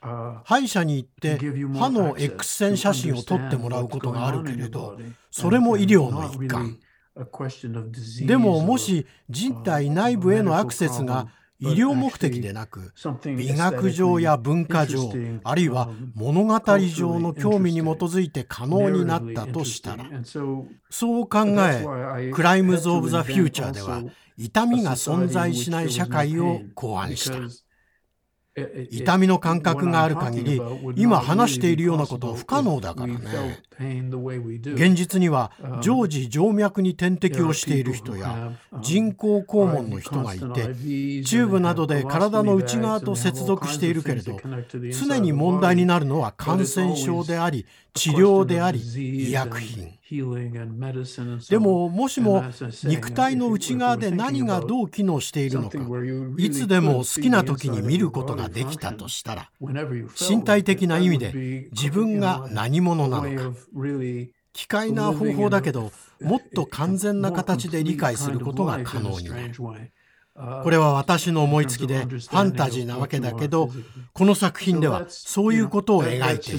[0.00, 1.38] 歯医者に行って
[1.76, 4.98] 歯の X 線写真を撮ってもらうことがあるけれど、
[5.30, 6.78] それも医療の一環。
[8.26, 11.26] でももし人体内部へのアクセスが
[11.60, 12.92] 医療目的でなく
[13.24, 15.12] 美学上や文化上
[15.42, 16.54] あるいは物語
[16.88, 20.04] 上の興味に基づいて可能になったとしたら
[20.90, 24.02] そう考えクライムズ・オブ・ザ・フューチャーでは
[24.36, 27.38] 痛みが存在しない社会を考案した。
[28.90, 30.60] 痛みの感覚がある限り
[30.96, 33.62] 今話しているようなことは不可能だからね。
[33.78, 35.52] 現実には
[35.82, 38.52] 常時静脈に点滴をしている人や
[38.82, 44.36] 人工肛門の人がいてチューブなどで体の内側と接続しているけれど
[44.92, 49.98] 常に問題になるのは感染症であり治療であり医薬品。
[51.50, 52.42] でももしも
[52.84, 55.78] 肉体の内側で何がどう機能しているのか
[56.38, 63.58] いつでも好きな時に見ることができたとしたら身体的な意味で自分が何者なのか
[64.52, 69.52] 機械な方法だけどもっと完全な形で理解することが可能になる。
[70.62, 73.70] これは私の思いつきでファンタジーなわけだけど、
[74.12, 76.58] この作品ではそういうことを描いてい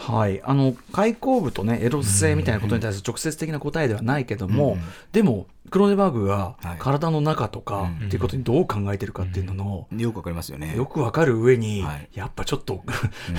[0.00, 4.80] はい、あの開口部とねエロス性みたいなことに対する直接的な答えではないけども、うん、
[5.12, 10.74] でもクロネバーグが体の中とかっていうことにどう考えてるかっていうのの、うん、よくわかりますよね。
[10.74, 12.82] よくわかる上に、はい、やっぱちょっと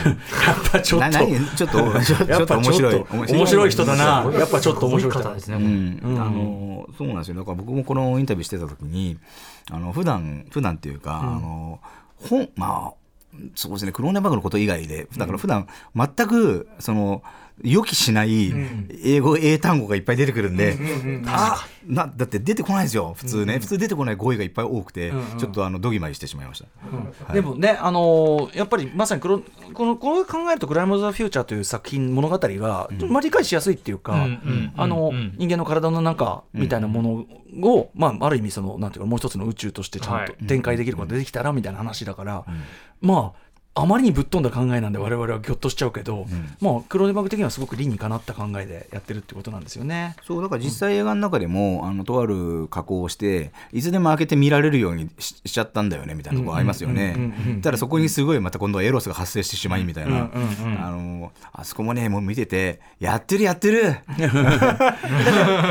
[0.05, 1.17] やっぱちょっと
[1.57, 3.05] ちょっとやっぱ面白い。
[3.11, 4.31] 面白い人だな。
[4.37, 7.37] やっぱちょっと面白い人ですね、うん、あのそうなんですよ。
[7.37, 9.17] だから僕もこのインタビューしてた時に
[9.71, 11.79] あの普段普段っていうか、あの
[12.29, 13.00] 本まあ
[13.55, 17.23] そうですね、クローネバーグのこと以外で、だから普段全く、その、
[17.63, 18.53] 予期しない
[19.03, 20.77] 英語、英単語がいっぱい出てくるんで、
[21.27, 26.63] あなだって出てこないですよ、普通ね、普通出てこない語彙がいっぱい多くて、ちょっとあのどぎまぎしてしまいまし
[27.27, 29.41] た、でもね、あのやっぱりまさにこの
[29.73, 34.27] このこれ考えると、クライム・ザ・フューチャーという作品、物語が、まあ、理解しやすいっていうか、
[34.77, 37.25] あの人間の体の中みたいなもの
[37.67, 42.45] を、まあ、ある意味その、なんていうか、もう一つの宇宙としてちゃんと展開できることができたらみたいな話だから、
[43.01, 50.17] まあ、あまりにぶっ飛んだ考えなんで我々はぎょっとしちゃうけど、うん、まあバグ的にはすごく理にかなった考えでやってるってことなんですよね。
[50.27, 57.61] そうだから実際映画の中でも、うん、あのとある加工をしていつでも開けて見られるようにしちゃったんだよねみたいなところありますよね。
[57.61, 63.95] ただそこにすごいまた今度はエロスが発生してしまいみたいな、あのあそこもねもう見ててやってるやってる。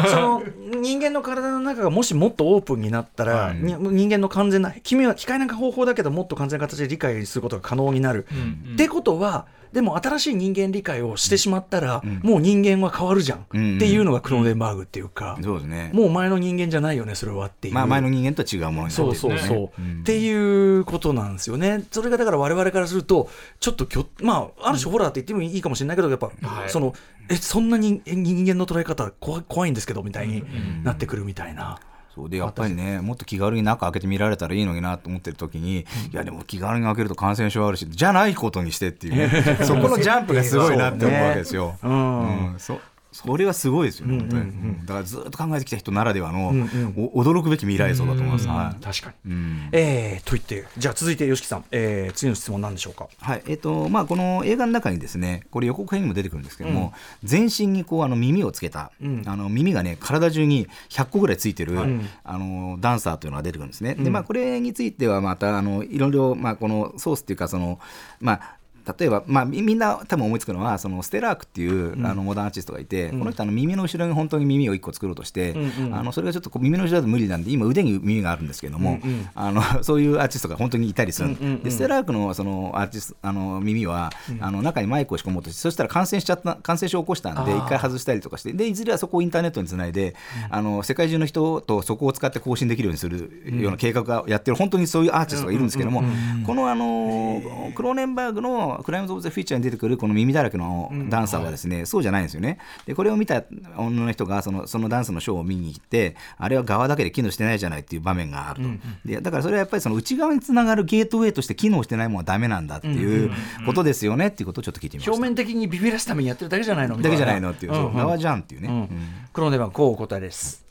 [0.08, 0.42] その
[0.80, 8.26] 人間の体の中がもしもっとオープンになったら、はい、人間の完全な君は機械なんか方法だけどもっと完全な形で理解することが可能になる。
[8.32, 8.38] うん
[8.68, 21.84] うん、ってことはでも新しい人間理解をしてしまったら、うん、もう人間は変わるじゃん、うん、っていうのがクローデンバーグっていうか、うん、そうですね、もう前の人間じゃないよねそれはっていう、まあ、前の人間とは違うものになってそうそうそう、っていうことなんですよね。
[21.90, 23.30] それがだから我々からすると
[23.60, 26.32] ちょっときょ、まあ、ある種ホラーって言ってもいいかもしれないけどやっぱ、
[26.66, 26.94] その
[27.28, 30.42] えそんなに人間の捉え方怖怖いんですけどみたいに
[30.82, 31.78] なってくるみたいな。
[32.14, 41.78] そうでやっぱりねもっと気軽に中開けてみられたらいいのになと思ってる時に、いやでも気軽に開けると感染症あるしじゃないことにしてっていう、 ね、そこのジャンプがすごいなって思うわけですよ。
[41.82, 42.56] うん、う。
[42.56, 42.80] ん、そ
[43.12, 44.50] それはすごいですよね、本当に、うんう
[44.82, 46.66] ん、だからずっと考えてきた人ならではの、うんうん、
[47.14, 53.08] 驚くべき未来像だと思います、はい、確かに、うん、えー、と言ってじゃあ続いて YOSHIKI さん、えー、次の質問なんでしょうか？
[53.20, 53.42] はい。
[53.46, 56.92] えっ、ー、とまあこの映画の中にですねこれ予告編にも出てくるんですけども、
[57.22, 61.78] うん、全身にこうあの耳をつけた、うん、あの耳がね体中に100個ぐらいついてる、
[62.24, 67.80] あのダンサーというのが出てくるんですね、でまあこれについてはまたあのいろいろまあこのソースっていうかその
[68.20, 68.59] まあ
[68.98, 84.10] 例えば、まあ、みんな多分思いつくのはそのステラークっていう、うん、あのモダンアーティストがいて、うん、この人あの耳の後ろに本当に耳を1個作ろうとして、うんうん、あのそれがちょっと耳の後ろだと無理なんで今腕に耳があるんですけども、うんうん、あのそういうアーティストが本当にいたりする、うんうんうん、でステラークのそのアーティストあの耳は、
[84.40, 90.14] あの中にマイクを仕込もうとしてそしたら感染しちゃった感染症を起こしたんで一回外したりとかしてでいずれはそこをインターネットにつないで、
[90.50, 96.02] あの世界中の人とそこを使って更新できるようにするような計画がやってる本当にそういうアーティストがいるんですけども、
[96.46, 97.40] このあの
[97.74, 102.58] クローネンバーグののクライムズ・オブ・ザ・フィーチャーに出てくるこの耳だらけのダンサーはですね、そうじゃないんですよね。
[102.86, 103.44] でこれを見た
[103.76, 108.68] 女の人がそのそのダンスのショーを見に行ってあれは側だけで機能してないじゃないっていう場面があると、
[109.04, 113.30] でだからそれはやっぱりその内側につながるゲートウェイとして機能してないものはダメなんだっていう
[113.66, 115.12] ことですよねっていうことをちょっと聞いてみました。
[115.12, 117.36] 表面的にビビらすためにやってるだけじゃないのだけじゃな。
[117.36, 118.88] いのっていう、そう側じゃんっていうね、
[119.32, 120.64] クローネバンこうお答えです。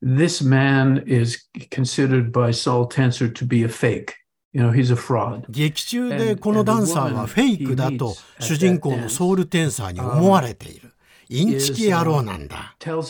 [0.00, 4.12] This man is considered by Saul Tensor to be a fake.
[4.52, 5.44] You know, he's a fraud.
[5.50, 10.92] 劇中でこのダンサーはフェイクだと主人公のソウルテンサーに思われている。
[11.28, 12.74] インチキ野郎なんだ。
[12.80, 13.02] そ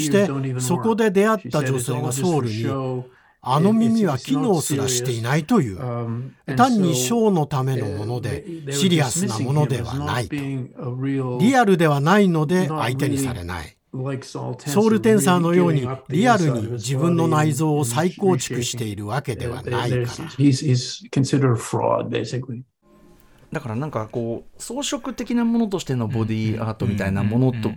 [0.00, 0.28] して
[0.58, 2.66] そこで出会った女性がソウルに
[3.42, 5.78] あの耳は機能すらしていないという。
[6.56, 10.34] 単にショーのためのものでシリアスなものではないと。
[11.40, 13.76] リアルではないので相手にされない。
[14.70, 20.06] ソウルテンサーのようにリアルに自分の内臓を再構築しているわけではないから。
[23.52, 27.70] だからなんかこう装飾的なものとしてのボディーアートみたいなものと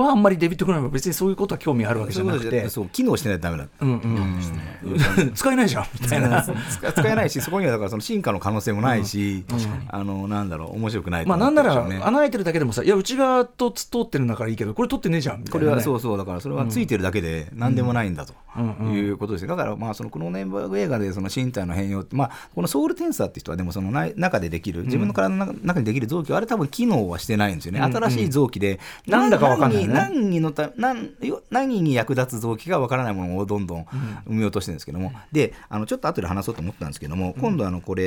[0.00, 2.68] はあんまりデビッド・クライムは別にそういうことは興味あるわけじゃなくて。
[2.68, 5.32] そう機能してないとダメだ、うんうん。
[5.34, 6.42] 使えないじゃんみたいな。
[6.42, 9.44] 使えないしそこにはだからその進化の可能性もないし、
[9.88, 18.34] あのなんだろう面白くないまあなんなら穴開いてるだけでもさいや内側と通ってるんだからいいけどこれ取ってねえじゃんこれはそうそうだからそれはついてるだけで何でもないんだと
[18.82, 31.10] いうことですだからまあそのクローネンバーグ映画でその身体の変容まあこのソウルテンサーって人はでもその中でできる自分の体の中にできる臓器はあれ多分機能はしてないんですよね、新しい臓器で、なんだか分かんない、ね、何のた何
[31.50, 33.86] 何に役立つ臓器が分からないものをどんどん
[34.26, 38.04] 生み落としてるんですけども、であのちょっと後で話そうと思ったんですけども、今度あのこれ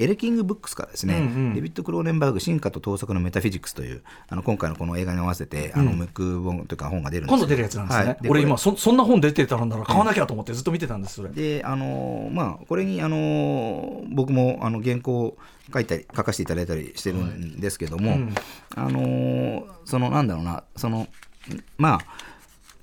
[0.00, 11.30] エレキングブックスからですね、デビッド・クローネンバーグ進化と盗作のメタフィジックスというあの今回のこの映画に合わせて、あのムック本というか本が出るんです今度出るやつなんですね、はい、俺今そそんな本出てたら買わなきゃと思ってずっと見てたんですそれ。
[11.30, 15.36] であのまあこれにあの僕もあの原稿
[15.72, 18.18] 書いたり書かせていただいたりしてるんですけども、はい。
[18.18, 18.34] うん、
[18.76, 21.06] あのー、そのなんだろうなその
[21.78, 22.00] まあ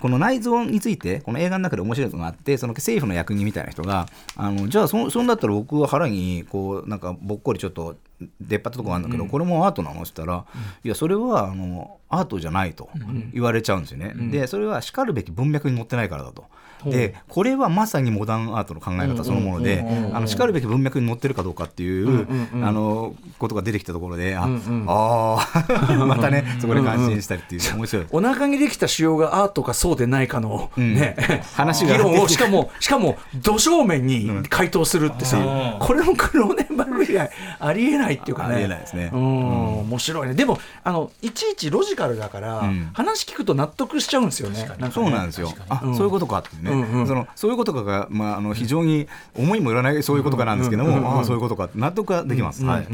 [0.00, 7.96] この内臓について、この映画の中で面白いのがあって、その政府の役人みたいな人が、あのじゃあそ、そんだったら僕は腹に、こう、なんか、ぼっこりちょっと
[8.40, 10.02] 出っ張ったとこがあるんだけど、うん、これもアートなの？
[10.02, 10.42] って言ったら、うん、
[10.84, 12.88] いや、それはあのアートじゃないと
[13.34, 14.12] 言われちゃうんですよね。
[14.14, 16.44] うん、で、それはしかるべき文脈に載ってないからだと。
[16.84, 19.84] でこれはまさにモダンアートの考え方そのもので
[20.26, 22.26] しかるべき文脈に載ってるかどうかっていう、
[22.64, 24.46] あのことが出てきたところであ、あ
[26.06, 28.06] またねそこで感心したりっていう面白い。
[28.10, 31.16] お腹にできた腫瘍がアートかそうでないかの、ね。
[31.54, 31.96] 話が。
[31.96, 38.54] 議論をしかも しかもど正面に回答するってさ、これもクローネンバーグ以外ありえないっていうかね。
[38.54, 40.34] ありえないですね、うん、面白いね。
[40.34, 44.68] でもあのいちいちロジカルだから、話聞くと納得しちゃうんですよね。
[44.92, 45.52] そうなんですよ。
[45.68, 52.86] あ、そういうことかってね、うんうん、そのそういうことかが、まあ、あの非常に思いもよらないそういうことかなんですけども、ああそういうことか納得ができます、はい。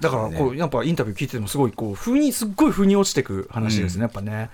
[0.00, 4.50] だからこう、やっぱインタビュー聞いててもすごいこう風にすっごい風に落ちていく話ですね、やっぱね。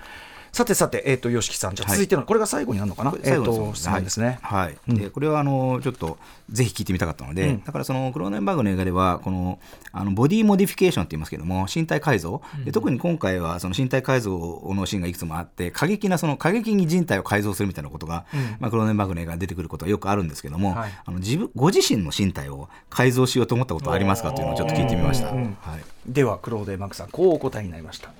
[0.52, 4.38] さてさて、えーと、と YOSHIKI さん、じゃ続いての、はい、これが最後になるのかな、えーと、質問ですね。
[4.42, 6.18] はい、うん、でこれはあのちょっと
[6.50, 9.58] ぜひ聞いてみたかったので、うん、だからそのクローネンバーグの映画では、この
[9.92, 25.28] あのボディモディフィケーションって言いますけども、身体改造、で特に今回はその身体改造のシーンがいくつもあって、過激な、その過激に人体を改造するみたいなことが、うん、まあ、クローネンバーグの映画に出てくることはよくあるんですけども、はい、あの自分ご自身の身体を改造しようと思ったことはありますかというのをちょっと聞いてみました。
[25.28, 28.12] はい、では、クローデンバーグさん、こうお答えになりました。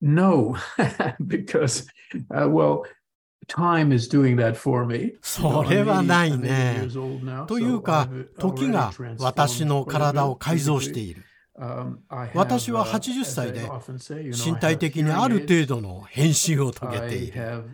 [0.00, 0.56] No,
[1.26, 1.86] because,
[2.30, 2.84] uh, well,
[3.48, 5.14] time is doing that for me.
[5.22, 6.86] それはないね。
[7.46, 11.24] というか、時が私の体を改造している。
[12.34, 13.68] 私は80歳で
[14.32, 17.64] 身体的にある程度の変身を遂げている。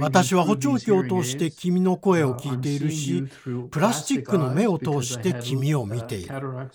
[0.00, 3.24] 私は補聴器を通して君の声を聞いているし
[3.70, 6.70] プラスチックの目を通して君を見ている。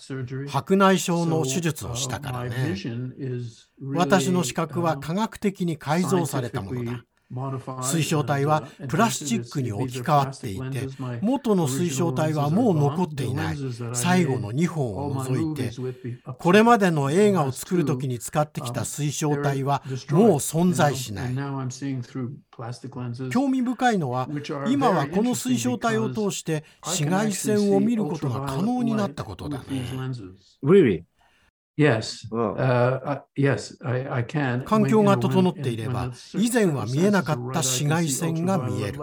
[0.48, 2.76] 白内障の手術をしたからね。
[3.92, 7.04] 私の視覚は科学的に改造されたものだ
[7.82, 10.88] 水晶体はプラスチックに置き換わっていて
[11.20, 13.56] 元の水晶体はもう残っていない。
[13.94, 15.70] 最後の2本を除いて
[16.38, 21.34] これまでの映画を作る時に使ってきた水晶体はもう存在しない。
[23.30, 24.28] 興味深いのは
[24.68, 29.64] 今はこの水晶体を通して紫外線を見ることが可能になったことだね。
[34.64, 39.00] 環境が整っていれば、以前は見えなかった紫外線が見える。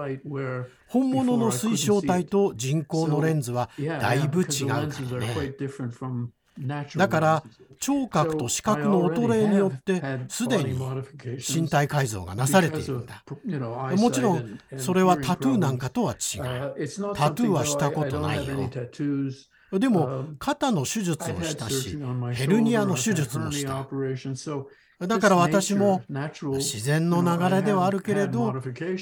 [0.88, 5.54] 本物の水晶体と人工のレンズはだいぶ違うからね。
[6.96, 7.44] だから
[7.80, 10.80] 聴覚と視覚の衰えによってすでに
[11.38, 13.24] 身体改造がなされているんだ
[13.96, 16.42] もちろんそれはタトゥーなんかとは違う。
[17.16, 18.70] タトゥーはしたことないよ
[19.72, 21.98] でも肩の手術をしたし
[22.34, 23.88] ヘルニアの手術もした。
[25.06, 28.56] だから私も自然の流れではあるけれど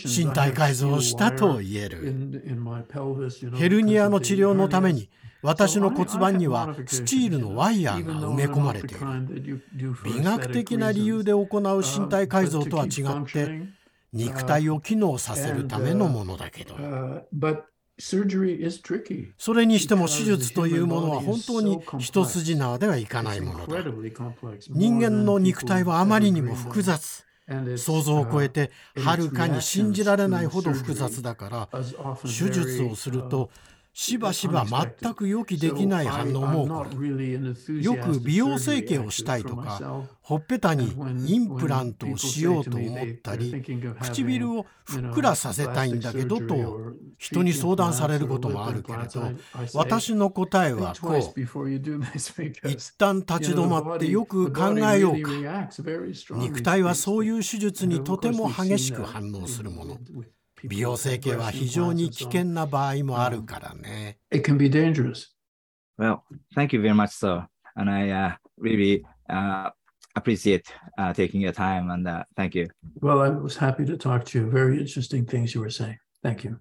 [0.03, 2.43] 身体改造をしたと言える。
[3.55, 5.09] ヘルニアの治療のために
[5.41, 9.63] 私の骨盤にはスチールのワイヤーが埋め込まれている。
[10.03, 13.61] 美学的な理由で行う身体改造とは違って
[14.11, 16.75] 肉体を機能させるためのものだけど
[19.37, 23.83] それにしても手術というものは本当に一筋縄ではいかないものだ。
[24.69, 27.25] 人間の肉体はあまりにも複雑。
[27.77, 31.83] 想像を超えてはるかに信じられないほど複雑だから
[32.23, 33.51] 手術をすると
[33.97, 36.65] しばしば全く予期できない反応も。
[36.65, 36.83] 起こ
[37.69, 40.93] るよく美容整形をしたいとかほっぺたに
[41.25, 43.63] インプラントをしようと思ったり
[44.01, 49.31] 唇をふっくらさせたいんだけどと人に相談されることもあるけれど
[49.73, 51.19] 私の答えはこう。
[51.19, 55.69] 一旦立ち止まってよく考えようか。
[56.35, 59.97] 肉体はそういう手術にとても激しく反応するもの。
[60.64, 64.18] 美容整形は非常に危険な場合もあるからね。
[64.30, 65.28] It can be dangerous.
[65.98, 66.22] Well,
[66.54, 67.46] thank you very much, sir.
[67.76, 69.70] And I uh, really uh,
[70.14, 70.64] appreciate
[70.98, 72.68] uh, taking your time and uh, thank you.
[73.00, 74.50] Well, I was happy to talk to you.
[74.50, 75.98] Very interesting things you were saying.
[76.22, 76.58] Thank you.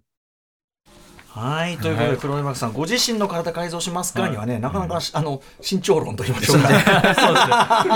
[1.34, 1.76] はい。
[1.78, 6.68] ということで黒山さんご自身の体改造しますかにはね、なかなか、あの慎重論と言いましょうか、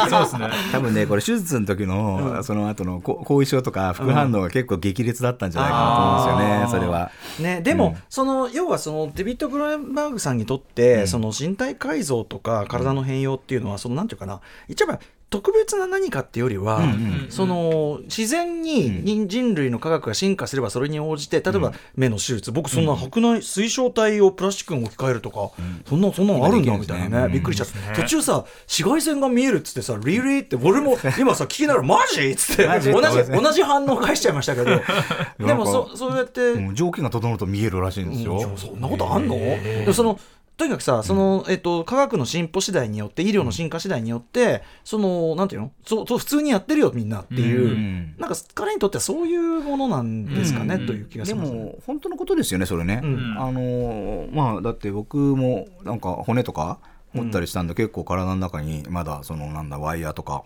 [0.09, 0.51] そう ですね。
[0.73, 7.13] 多分ねこれ手術の時の、その後の後遺症とか副反応が結構激烈だったんじゃないかなと思うんですよね、それは。
[7.39, 14.89] ねでも、その要はそのデビッド・クロエンバーグさんにとって、その身体改造とか体の変容っていうのはそのなんていうかな一応
[15.31, 16.81] 特別な何かっていうよりは、
[17.29, 25.51] その自然に人類の科学が進化すればそれに応じて例えば目の手術、僕そんな白内水晶体をプラスチックに置き換えるとか、
[25.87, 34.69] そんなそんなのあるんだみたいなね、びっくりしちゃって、途中さ紫外線が見えるっつってさ「リリー」って俺も 今さ聞きながら「マジ?」っつって同じ同じ反応返しちゃいましたけど。
[35.47, 40.19] でもそそうやって、条件が整うと見えるらしいんですよ、そんなことあんの、でその
[40.59, 45.71] とにかくさ、その、えっと、科学の進歩次第によって、医療の進化次第によって、その、なんていうの？
[45.87, 53.01] そう、そう普通にやってるよ、みんなっていう、うん、なんか彼にとってはそういうものなんですかね、うん、という気がします、ね、でも、本当のことですよね、それね。
[53.03, 56.79] うん、あの、まあ、だって僕も、なんか骨とか、
[57.15, 60.45] 持ったりしたんで、結構体の中にまだそのなんだワイヤーとか、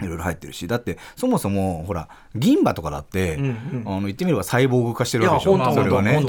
[0.00, 5.72] いろいろ入ってるしだってそもそもほら銀歯とかだって、うんうん、あの言ってみればサイボーグ化してるわけでしょ？
[5.72, 6.20] それはね。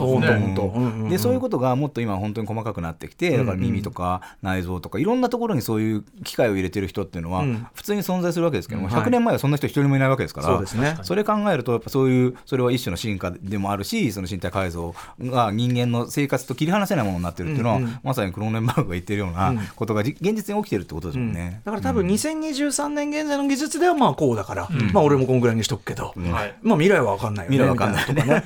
[1.09, 7.43] でそういうことがもっと今本当に細かくなってきてだから耳とか内臓とかいろんなところにそういう機械を入れてる人っていうのは
[7.73, 28.43] 普通に存在するわけですけども、うん、100年前はそんな人一人もいないわけですから、はい、そね、それ考えるとやっぱそういうそれは一種の進化でもあるしその身体改造が人間の生活と切り離せないものになってるっていうのは、うんうん、まさにクローネンバーグが言ってるようなことが現実に起きてるってことですもんね、だから多分2023年現在の技術ではまあこうだから、まあ俺もこんぐらいにしとくけど、まあ未来は分かんないよね未来分かんないとかね。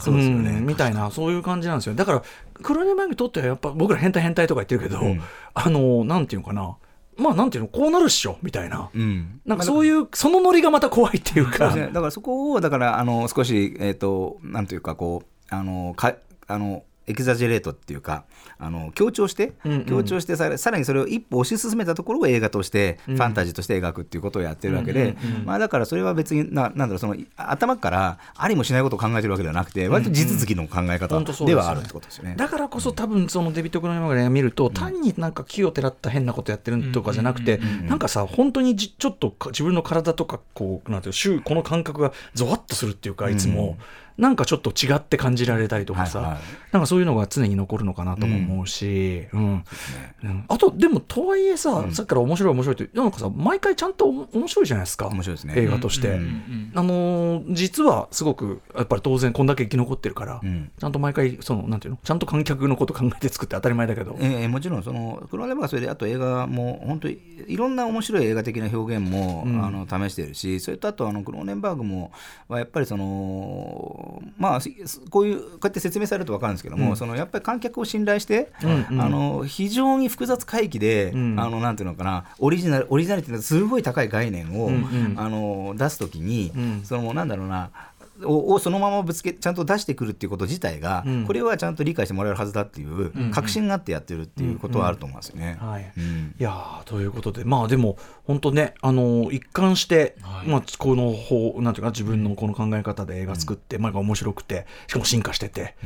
[0.00, 1.94] そうですよね、みたいなそういう感じなんですよ。
[1.94, 2.22] だから
[2.62, 5.00] クロネバーグにとってはやっぱ僕ら変態変態とか言ってるけど、
[5.54, 6.76] あのなんていうのかな。
[7.16, 16.14] まあなんていうのこうなるっしょみたいな、うん、なんかそういうそのノリがまた怖いっていうか、だからそこをだからあの少しえっ、ー、となんていうかこうあのか
[16.46, 18.24] あのエキザジェレートっていうか
[18.58, 43.76] あの強調して、うんうん、強調してささらにそれを一歩推し進めたところを映画として、ファンタジーとして描くっていうことをやってるわけで、まあ、だからそれは別にななんだろうその頭からありもしないことを考えてるわけではなくて割と地続きの考え方ではあるってことですよね、だからこそ多分そのデビッド・クロネマが見ると、単になんか木をてらった変なことやってるとかじゃなくて、なんかさ本当にちょっと自分の体とかこうなんていうこの感覚がゾワッとするっていうかいつも。
[44.18, 46.40] なんかちょっと違って感じられたりとかさ、はいはい、
[46.72, 49.64] なんかそういうのが常に残るのかなとも思うし、うん、
[50.24, 55.54] うん、あとでもとはいえさ、うん、さっきから面白い面白いってなんかさ毎回ちゃんと面白いじゃないですか面白いですね。
[55.56, 62.00] 映画として、うん、あのー、実はすごくやっぱり当然こんだけ生き残ってるから、ちゃんと毎回そのなんていうの？
[62.02, 72.10] ちゃんと観客のこと考えて作って当たり前だけど、えー、もちろんそのクローネバがそれであと映画も本当にいろんな面白い映画的な表現も、あの試しているしそれとあとあのクローネンバーグも
[72.48, 74.60] はやっぱりそのまあ
[75.10, 86.52] こういうこうやって説明されると分かるんですけども、うん、そのやっぱり観客を信頼して、うんうん、あの非常に複雑回帰で、うん、あのなんていうのかなオリジナルオリジナリティのすごい高い概念を、うんうん、あの出すときに、
[86.84, 87.70] そのなんだろうな
[88.24, 95.58] ををそのままぶつけちゃんと出してくるっていうこと自体が、これはちゃんと理解してもらえるはずだっていう確信があってやってるっていうことはあると思いますよね。
[95.60, 95.92] はい。
[96.38, 97.44] いやということで。
[97.44, 100.16] まあでも本当ねあの一貫して、
[100.46, 105.76] まあ、この方なんていうか自分のこの考え方で映画作って、まあ面白くてしかも進化してて、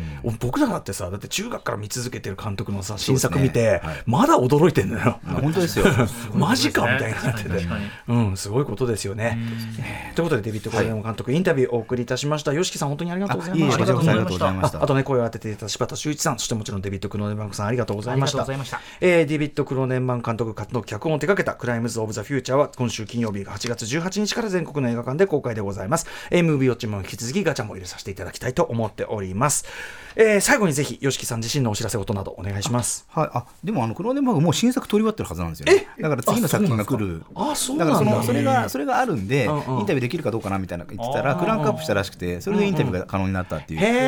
[0.41, 5.21] 僕らだってさだって中学から見続けてる監督のさ新作見て、まだ驚いてんだよ。
[5.25, 5.87] 本当ですよ。
[6.35, 7.67] マジかみたいになってて、
[8.09, 9.39] うん、すごいことですよね。
[10.15, 12.55] ということでデビッド・コレモ監督インタビューお送りいたしました。
[12.55, 13.77] 吉木さん本当にありがとうございました。
[13.77, 14.83] ありがとうございました。
[14.83, 18.47] あとね声を当てていた柴田修一さんそしてもちろんデビッド・クローネンバンクさんありがとうございました。
[19.01, 26.07] えー、デビッド・クローネンバン監督活動脚本を手掛けたクライムズ・オブ・ザ・フューチャーは今週金曜日8月18日から全国の映画館で公開でございます。
[26.31, 29.65] MV ウォッチも引き続きガチャも入れさせていただきたいと思っております。
[30.17, 39.47] えー、最後にぜひ YOSHIKI さん自身のお知らせことなどお願いしますはいあでもあのクローネンバーグもう新作撮り終わってるはずなんですよ、ね、だから次の作品が来るあそうだからそのそれがそれがあるんで、イン
[39.87, 43.99] タビューできるかどうかなみたいな言ってたらクランクアップしたらしくてそれでインタビューが可能になったっていうことが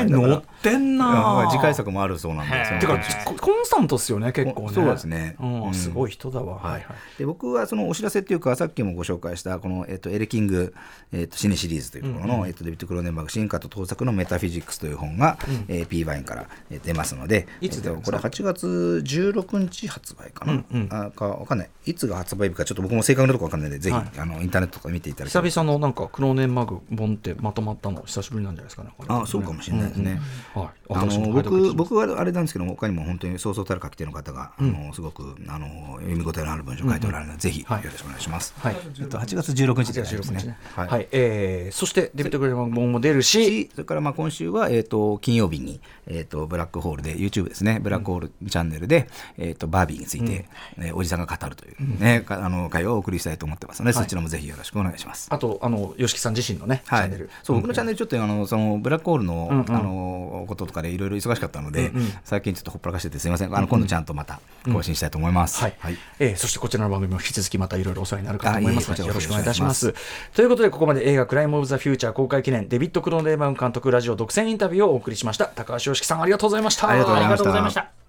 [0.00, 2.98] あります、はい、乗ってんな次回作もあるそうなんでてか
[3.40, 4.68] コンスタントっすよね結構ね。
[4.72, 6.86] そうですね、うん、すごい人だわ、はい。
[7.18, 10.74] で僕はそのお知らせっていうかさっきもご紹介したこの、えっと、エレキング、
[11.12, 15.64] えっと、シネシリーズというところの、えっと、デビッド・クローネンバーグ進化と盗作のメタフィジックスという本が、うん。
[15.68, 16.48] えー P ワインから
[16.82, 28.90] 出ますので、いつでこれ8月16日発売かな、うんうん、あかわかんない、いつが発売日かちょっと僕も正確なとこわかんないので、ぜひ、はい、あのインターネットとか見ていただきたい久々のなんかクローネンマグ本ってまとまったの久しぶりなんじゃないですかね。
[29.08, 30.20] あそうかもしれないですね。
[30.54, 38.54] うんうん、はい、あの僕僕はあれなんですけども他にも本当にそうそうたる書き手の方が、うん、あのすごくあの読み応えのある文章を書いておられるので、ぜひよろしくお願いします。
[38.58, 40.58] はい、えっと8月16日ですね。
[40.74, 47.78] はい、はい、えー、そしてデビッド・クレーマー本も出るし、それからまあ今週はえっ、と金曜日にえっ、とブラックホールで YouTube ですね。
[47.80, 49.08] ブラックホールチャンネルで、
[49.38, 50.46] えーと、バービーについて、
[50.78, 55.28] うん、えー、おじさんが語るというね、うん、あの会話をお送りしたいと思ってますので、はい、そちらもぜひよろしくお願いします。
[55.30, 57.30] あとあの YOSHIKI さん自身のね、はい、チャンネル。
[57.42, 61.92] そう、僕のチャンネルちょっとあのそのブラックホールの,、あのこととかでいろいろ忙しかったので、
[62.24, 63.56] 最近ちょっとほっぽらかしててすみません。
[63.56, 64.40] あの今度ちゃんとまた
[64.72, 65.74] 更新したいと思います、はい。
[65.78, 69.94] はい、えー、そしてこちらの番組も引き続きまたいろいろお世話になるかと思いますのでよろしくお願いいたします。
[70.34, 75.46] ということでここまで映画「クライム・オブ・ザ・フューチャー」公開記念デビッド・クローネーマン監督ラジオ独占インタビューをお送りしました。
[75.46, 76.88] 高橋良樹さんありがとうございました。
[76.88, 77.20] ありがとうご
[77.52, 78.03] ざいました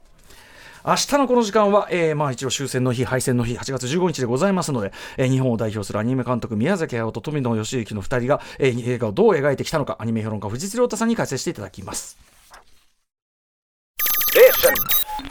[0.88, 12.20] 明日のこの時間は、えー、まあ一応終戦の日、敗戦の日、8月15日でございますので、えー、日本を代表するアニメ監督、宮崎駿と富野義行の2人が、えー、映画をどう描いてきたのか、アニメ評論家、藤津亮太さんに解説していただきます。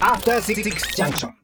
[0.01, 1.44] After 66 junction.